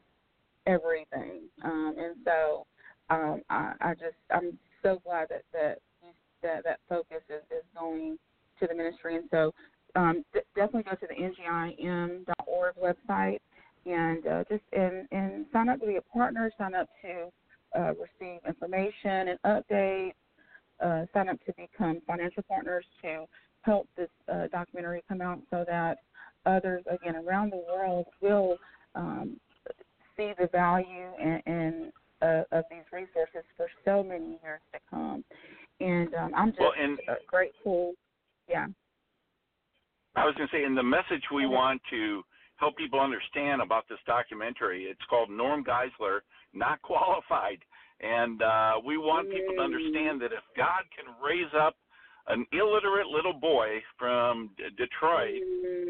[0.66, 1.42] everything.
[1.62, 2.66] Um, and so
[3.10, 5.78] um, I, I just I'm so glad that that
[6.42, 8.18] that, that focus is, is going
[8.60, 9.16] to the ministry.
[9.16, 9.52] And so
[9.96, 13.38] um, d- definitely go to the ngim.org website
[13.86, 16.50] and uh, just and, and sign up to be a partner.
[16.56, 20.12] Sign up to uh, receive information and updates.
[20.84, 23.24] Uh, sign up to become financial partners to
[23.62, 25.98] help this uh, documentary come out so that
[26.46, 28.56] others, again, around the world will
[28.94, 29.36] um,
[30.16, 31.92] see the value and, and
[32.24, 35.24] uh, of these resources for so many years to come.
[35.80, 37.94] And um, I'm just Well, and- uh, grateful.
[38.48, 38.66] Yeah.
[40.16, 42.22] I was going to say, in the message we want to
[42.56, 46.20] help people understand about this documentary, it's called Norm Geisler,
[46.52, 47.58] Not Qualified.
[48.00, 51.74] And uh, we want people to understand that if God can raise up
[52.28, 55.42] an illiterate little boy from D- Detroit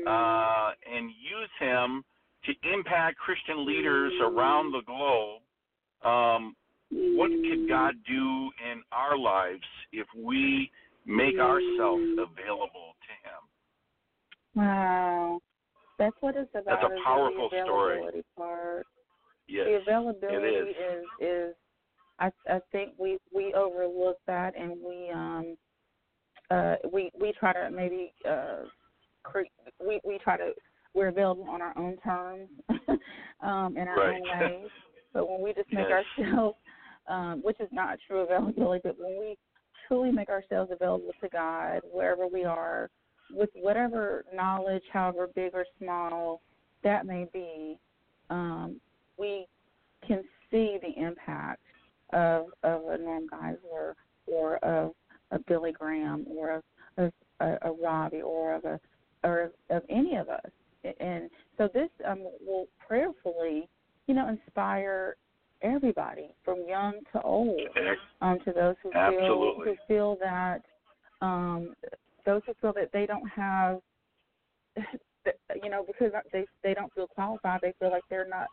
[0.07, 2.03] uh, and use him
[2.45, 5.43] to impact Christian leaders around the globe,
[6.05, 6.55] um,
[6.91, 10.71] what could God do in our lives if we
[11.07, 13.43] make ourselves available to Him?
[14.55, 15.41] Wow.
[15.99, 16.81] That's what it's about.
[16.81, 18.23] That's a powerful the story.
[18.37, 18.87] Part.
[19.47, 21.05] Yes, the availability it is.
[21.21, 21.55] is is
[22.19, 25.57] I I think we we overlook that and we um
[26.51, 28.65] uh we we try to maybe uh
[29.23, 29.43] cre-
[29.87, 30.53] we we try to
[30.95, 32.49] we're available on our own terms
[33.43, 34.21] um in our Right.
[34.21, 34.71] own ways
[35.15, 36.05] but when we just make Yes.
[36.19, 36.59] ourselves
[37.09, 39.37] um which is not true availability but when we
[39.89, 42.91] truly make ourselves available to God wherever we are
[43.33, 46.43] with whatever knowledge however big or small
[46.83, 47.79] that may be
[48.31, 48.81] um
[49.19, 49.47] we
[50.07, 51.63] can see the impact
[52.13, 53.95] of of a Norm Geisler
[54.27, 54.93] or of
[55.31, 56.63] a Billy Graham or of,
[56.99, 58.81] of a, a Robbie or of a
[59.25, 60.51] or of any of us.
[61.01, 63.69] And so this um, will prayerfully,
[64.07, 65.17] you know, inspire
[65.63, 67.61] everybody from young to old,
[68.21, 70.63] um, to those who feel who feel that
[71.21, 71.75] um,
[72.27, 73.81] those who feel that they don't have,
[75.63, 78.49] you know, because they they don't feel qualified, they feel like they're not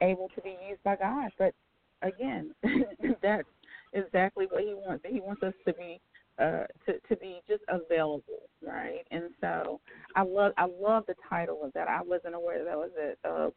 [0.00, 1.30] able to be used by God.
[1.38, 1.54] But
[2.02, 2.54] again,
[3.22, 3.48] that's
[3.92, 5.04] exactly what He wants.
[5.08, 6.00] He wants us to be
[6.38, 9.04] uh, to to be just available, right?
[9.10, 9.80] And so
[10.16, 11.88] I love I love the title of that.
[11.88, 13.18] I wasn't aware that was it.
[13.24, 13.50] Uh,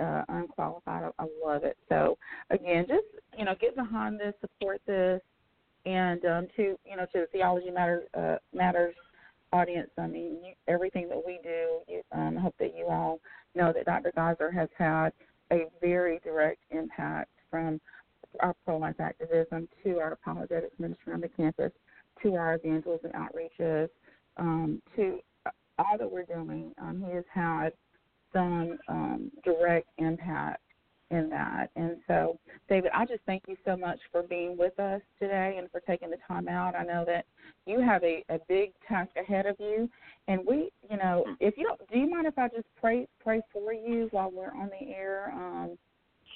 [0.00, 1.04] uh, unqualified.
[1.04, 1.76] I, I love it.
[1.88, 2.16] So
[2.50, 3.06] again, just
[3.38, 5.20] you know, get behind this, support this,
[5.86, 8.94] and um, to you know, to the Theology Matters uh, Matters
[9.52, 9.90] audience.
[9.98, 12.02] I mean, you, everything that we do.
[12.12, 13.20] Um, I hope that you all
[13.54, 14.12] know that Dr.
[14.16, 15.12] Geisler has had
[15.52, 17.80] a very direct impact from
[18.40, 21.72] our pro-life activism to our apologetics ministry on the campus,
[22.22, 23.88] to our evangelism outreaches,
[24.38, 25.18] um, to
[25.78, 26.72] all that we're doing.
[26.80, 27.70] Um, he has had
[28.32, 30.60] some um, direct impact
[31.12, 31.68] in that.
[31.76, 35.70] And so, David, I just thank you so much for being with us today and
[35.70, 36.74] for taking the time out.
[36.74, 37.26] I know that
[37.66, 39.88] you have a, a big task ahead of you,
[40.26, 43.42] and we, you know, if you don't, do you mind if I just pray pray
[43.52, 45.32] for you while we're on the air?
[45.34, 45.78] Um,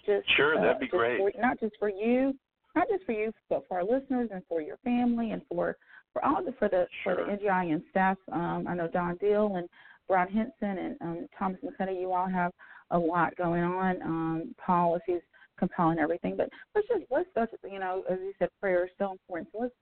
[0.04, 1.18] just Sure, uh, that'd be great.
[1.18, 2.34] For, not just for you,
[2.74, 5.76] not just for you, but for our listeners and for your family and for
[6.12, 7.26] for all the for the for Sure.
[7.26, 8.18] the NGIM staff.
[8.30, 9.68] Um, I know Don Deal and
[10.08, 12.52] Brian Henson and um, Thomas McCutty, you all have
[12.90, 14.02] a lot going on.
[14.02, 15.22] Um, Paul, if he's
[15.58, 18.90] compiling everything, but let's just let's go to you know as you said, prayer is
[18.98, 19.48] so important.
[19.52, 19.74] So let's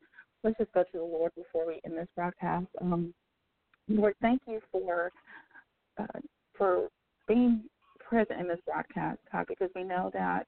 [0.42, 2.66] let's just go to the Lord before we end this broadcast.
[2.80, 3.12] Um,
[3.88, 5.10] Lord, thank you for
[5.98, 6.20] uh,
[6.56, 6.88] for
[7.28, 7.64] being
[8.00, 10.46] present in this broadcast, God, because we know that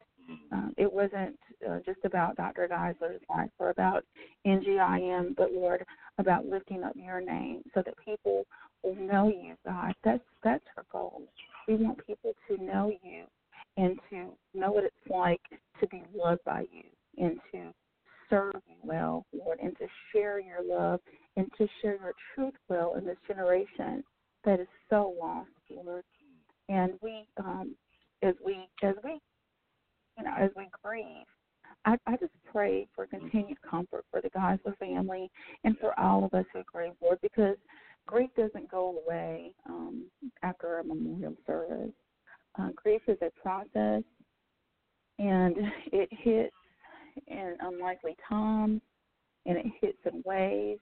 [0.52, 2.66] um, it wasn't uh, just about Dr.
[2.68, 4.04] Geisler's life or about
[4.46, 5.84] NGIM, but Lord,
[6.18, 8.44] about lifting up your name so that people
[8.94, 9.94] know you, God.
[10.04, 11.22] That's that's our goal.
[11.68, 13.24] We want people to know you
[13.76, 15.40] and to know what it's like
[15.80, 16.84] to be loved by you
[17.18, 17.72] and to
[18.30, 21.00] serve you well, Lord, and to share your love
[21.36, 24.02] and to share your truth well in this generation
[24.44, 26.04] that is so lost, Lord.
[26.68, 27.76] And we, um,
[28.22, 29.18] as we, as we,
[30.18, 31.26] you know, as we grieve,
[31.84, 35.30] I, I just pray for continued comfort for the Geisler family
[35.64, 37.56] and for all of us who grieve, Lord, because
[38.06, 40.06] grief doesn't go away um,
[40.42, 41.92] after a memorial service.
[42.58, 44.02] Uh, grief is a process,
[45.18, 45.56] and
[45.92, 46.54] it hits
[47.26, 48.80] in unlikely times,
[49.44, 50.78] and it hits in ways,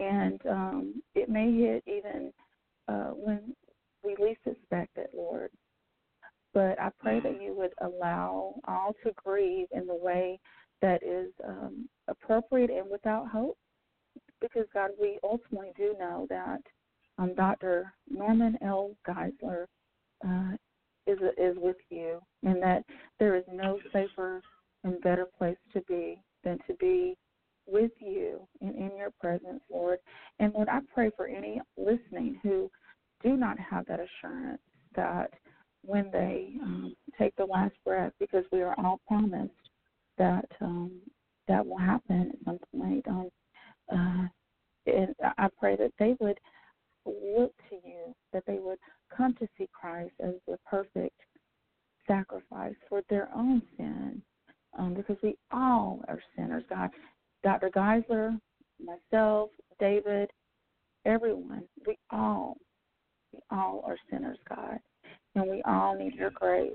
[0.00, 2.32] and um, it may hit even
[2.88, 3.54] uh, when
[4.04, 5.50] we least expect it, Lord.
[6.54, 10.38] But I pray that you would allow all to grieve in the way
[10.82, 13.56] that is um, appropriate and without hope,
[14.42, 16.60] because God, we ultimately do know that
[17.18, 17.92] um, Dr.
[18.10, 18.90] Norman L.
[19.08, 19.64] Geisler
[20.26, 20.56] uh,
[21.06, 22.84] is is with you, and that
[23.18, 24.42] there is no safer
[24.84, 27.16] and better place to be than to be
[27.66, 29.98] with you and in your presence, Lord.
[30.40, 32.70] And Lord, I pray for any listening who
[33.22, 34.60] do not have that assurance
[34.96, 35.30] that
[35.84, 39.52] when they um, take the last breath, because we are all promised
[40.18, 41.00] that um,
[41.48, 43.06] that will happen at some point.
[43.08, 43.28] Um,
[43.90, 44.26] uh,
[44.86, 46.38] and I pray that they would
[47.06, 48.78] look to you, that they would
[49.14, 51.16] come to see Christ as the perfect
[52.06, 54.22] sacrifice for their own sin,
[54.78, 56.64] um, because we all are sinners.
[56.68, 56.90] God,
[57.44, 57.70] Dr.
[57.70, 58.38] Geisler,
[58.84, 60.30] myself, David,
[61.04, 62.56] everyone, we all,
[63.32, 64.78] we all are sinners, God,
[65.34, 66.72] and we all need your grace.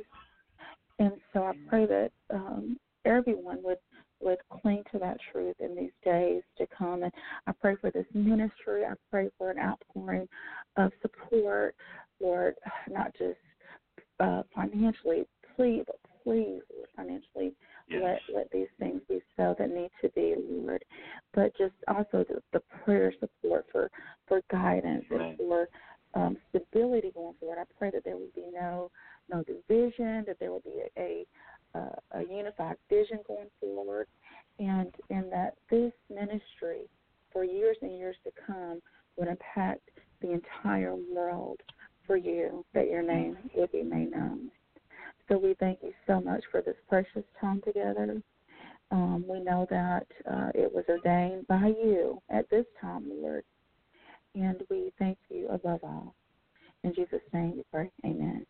[0.99, 3.77] And so I pray that um, everyone would
[4.19, 7.03] would cling to that truth in these days to come.
[7.03, 7.11] And
[7.45, 8.83] I pray for this ministry.
[8.85, 10.27] I pray for an outpouring
[10.75, 11.75] of support,
[12.19, 12.55] Lord,
[12.89, 13.37] not just
[14.19, 16.61] uh, financially, please, but please,
[16.95, 17.53] financially
[17.89, 18.19] Yes.
[18.27, 20.83] let let these things be so that need to be, Lord.
[21.33, 23.89] But just also the, the prayer support for
[24.27, 25.27] for guidance Amen.
[25.29, 25.69] and for
[26.13, 27.59] um, stability going forward.
[27.59, 28.91] I pray that there will be no
[29.29, 31.25] no division, that there will be a a,
[31.75, 34.07] a unified vision going forward,
[34.59, 36.89] and and that this ministry
[37.31, 38.81] for years and years to come
[39.17, 39.81] would impact
[40.21, 41.59] the entire world
[42.05, 44.49] for you, that your name would be made known.
[45.27, 48.21] So we thank you so much for this precious time together.
[48.91, 53.43] Um, we know that uh, it was ordained by you at this time, Lord,
[54.33, 56.15] and we thank you above all.
[56.83, 57.91] In Jesus' name we pray.
[58.05, 58.45] Amen.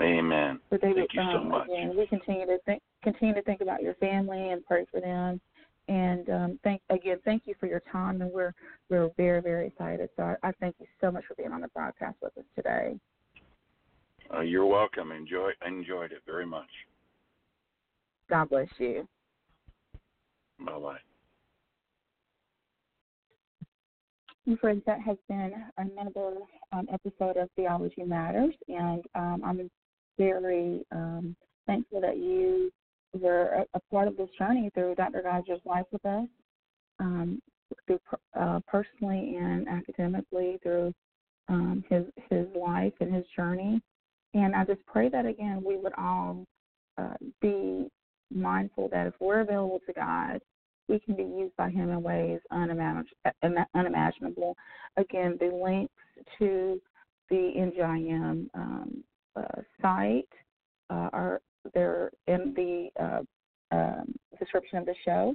[0.00, 0.58] Amen.
[0.70, 1.68] So David, Thank you so um, much.
[1.68, 5.40] again, we continue to think continue to think about your family and pray for them.
[5.86, 8.52] And um, thank again, thank you for your time, and we're
[8.90, 10.08] we're very very excited.
[10.16, 12.98] So I, I thank you so much for being on the broadcast with us today.
[14.34, 15.12] Uh, you're welcome.
[15.12, 16.70] Enjoy enjoyed it very much.
[18.30, 19.06] God bless you.
[20.58, 20.98] Bye bye.
[24.46, 26.36] And friends, that has been another
[26.72, 29.70] um, episode of Theology Matters, and um, I'm
[30.18, 31.36] very um,
[31.66, 32.70] thankful that you
[33.12, 35.22] were a, a part of this journey through Dr.
[35.22, 36.26] Geisler's life with us,
[36.98, 37.40] um,
[37.86, 38.00] through
[38.38, 40.92] uh, personally and academically through
[41.48, 43.80] um, his his life and his journey.
[44.34, 46.44] And I just pray that again we would all
[46.98, 47.88] uh, be
[48.32, 50.40] mindful that if we're available to God,
[50.88, 53.04] we can be used by Him in ways unimagin-
[53.74, 54.56] unimaginable.
[54.96, 55.92] Again, the links
[56.38, 56.80] to
[57.30, 59.04] the NGIM um,
[59.80, 60.28] site
[60.90, 61.40] uh, are
[61.72, 63.22] there in the uh,
[63.70, 65.34] um, description of the show,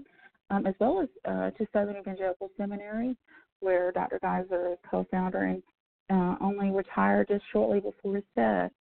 [0.50, 3.16] um, as well as uh, to Southern Evangelical Seminary,
[3.60, 4.20] where Dr.
[4.24, 5.64] Geisler is co-founder and
[6.10, 8.72] uh, only retired just shortly before his death.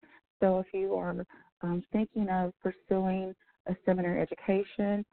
[0.40, 1.26] So if you are
[1.62, 3.34] um, thinking of pursuing
[3.66, 5.04] a seminary education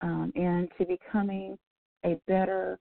[0.00, 1.56] um, and to becoming
[2.04, 2.78] a better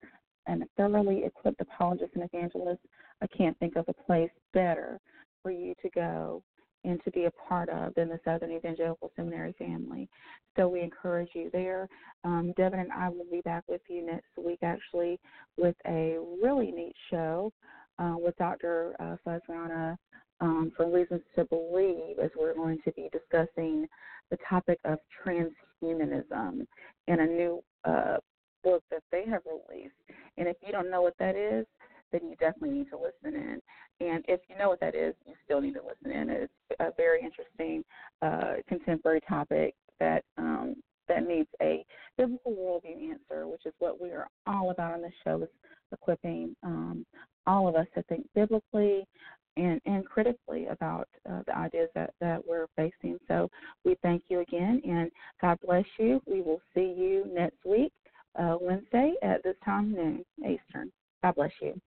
[0.48, 2.82] and thoroughly equipped apologist and evangelist,
[3.22, 5.00] I can't think of a place better
[5.44, 6.44] for you to go
[6.84, 10.10] and to be a part of in the Southern Evangelical Seminary family.
[10.56, 11.88] So we encourage you there.
[12.24, 15.20] Um, Devin and I will be back with you next week, actually,
[15.58, 17.52] with a really neat show
[18.00, 18.96] uh, with Dr.
[19.00, 19.98] Uh, Fuz Rana
[20.40, 23.88] um, for Reasons to Believe, as we're going to be discussing
[24.30, 26.66] the topic of transhumanism
[27.08, 28.18] in a new uh,
[28.64, 29.94] book that they have released.
[30.38, 31.66] And if you don't know what that is,
[32.12, 33.62] then you definitely need to listen in.
[34.06, 36.30] And if you know what that is, you still need to listen in.
[36.30, 37.84] It's a very interesting
[38.22, 40.76] uh, contemporary topic that um,
[41.08, 41.86] that needs a
[42.18, 45.42] biblical worldview answer, which is what we are all about on this show.
[45.42, 45.50] Is
[45.92, 47.06] equipping um,
[47.48, 49.06] all of us to think biblically
[49.58, 53.18] and, and critically about uh, the ideas that, that we're facing.
[53.28, 53.50] So
[53.84, 56.22] we thank you again, and God bless you.
[56.26, 57.92] We will see you next week,
[58.40, 60.92] uh, Wednesday at this time noon Eastern.
[61.24, 61.80] God bless you.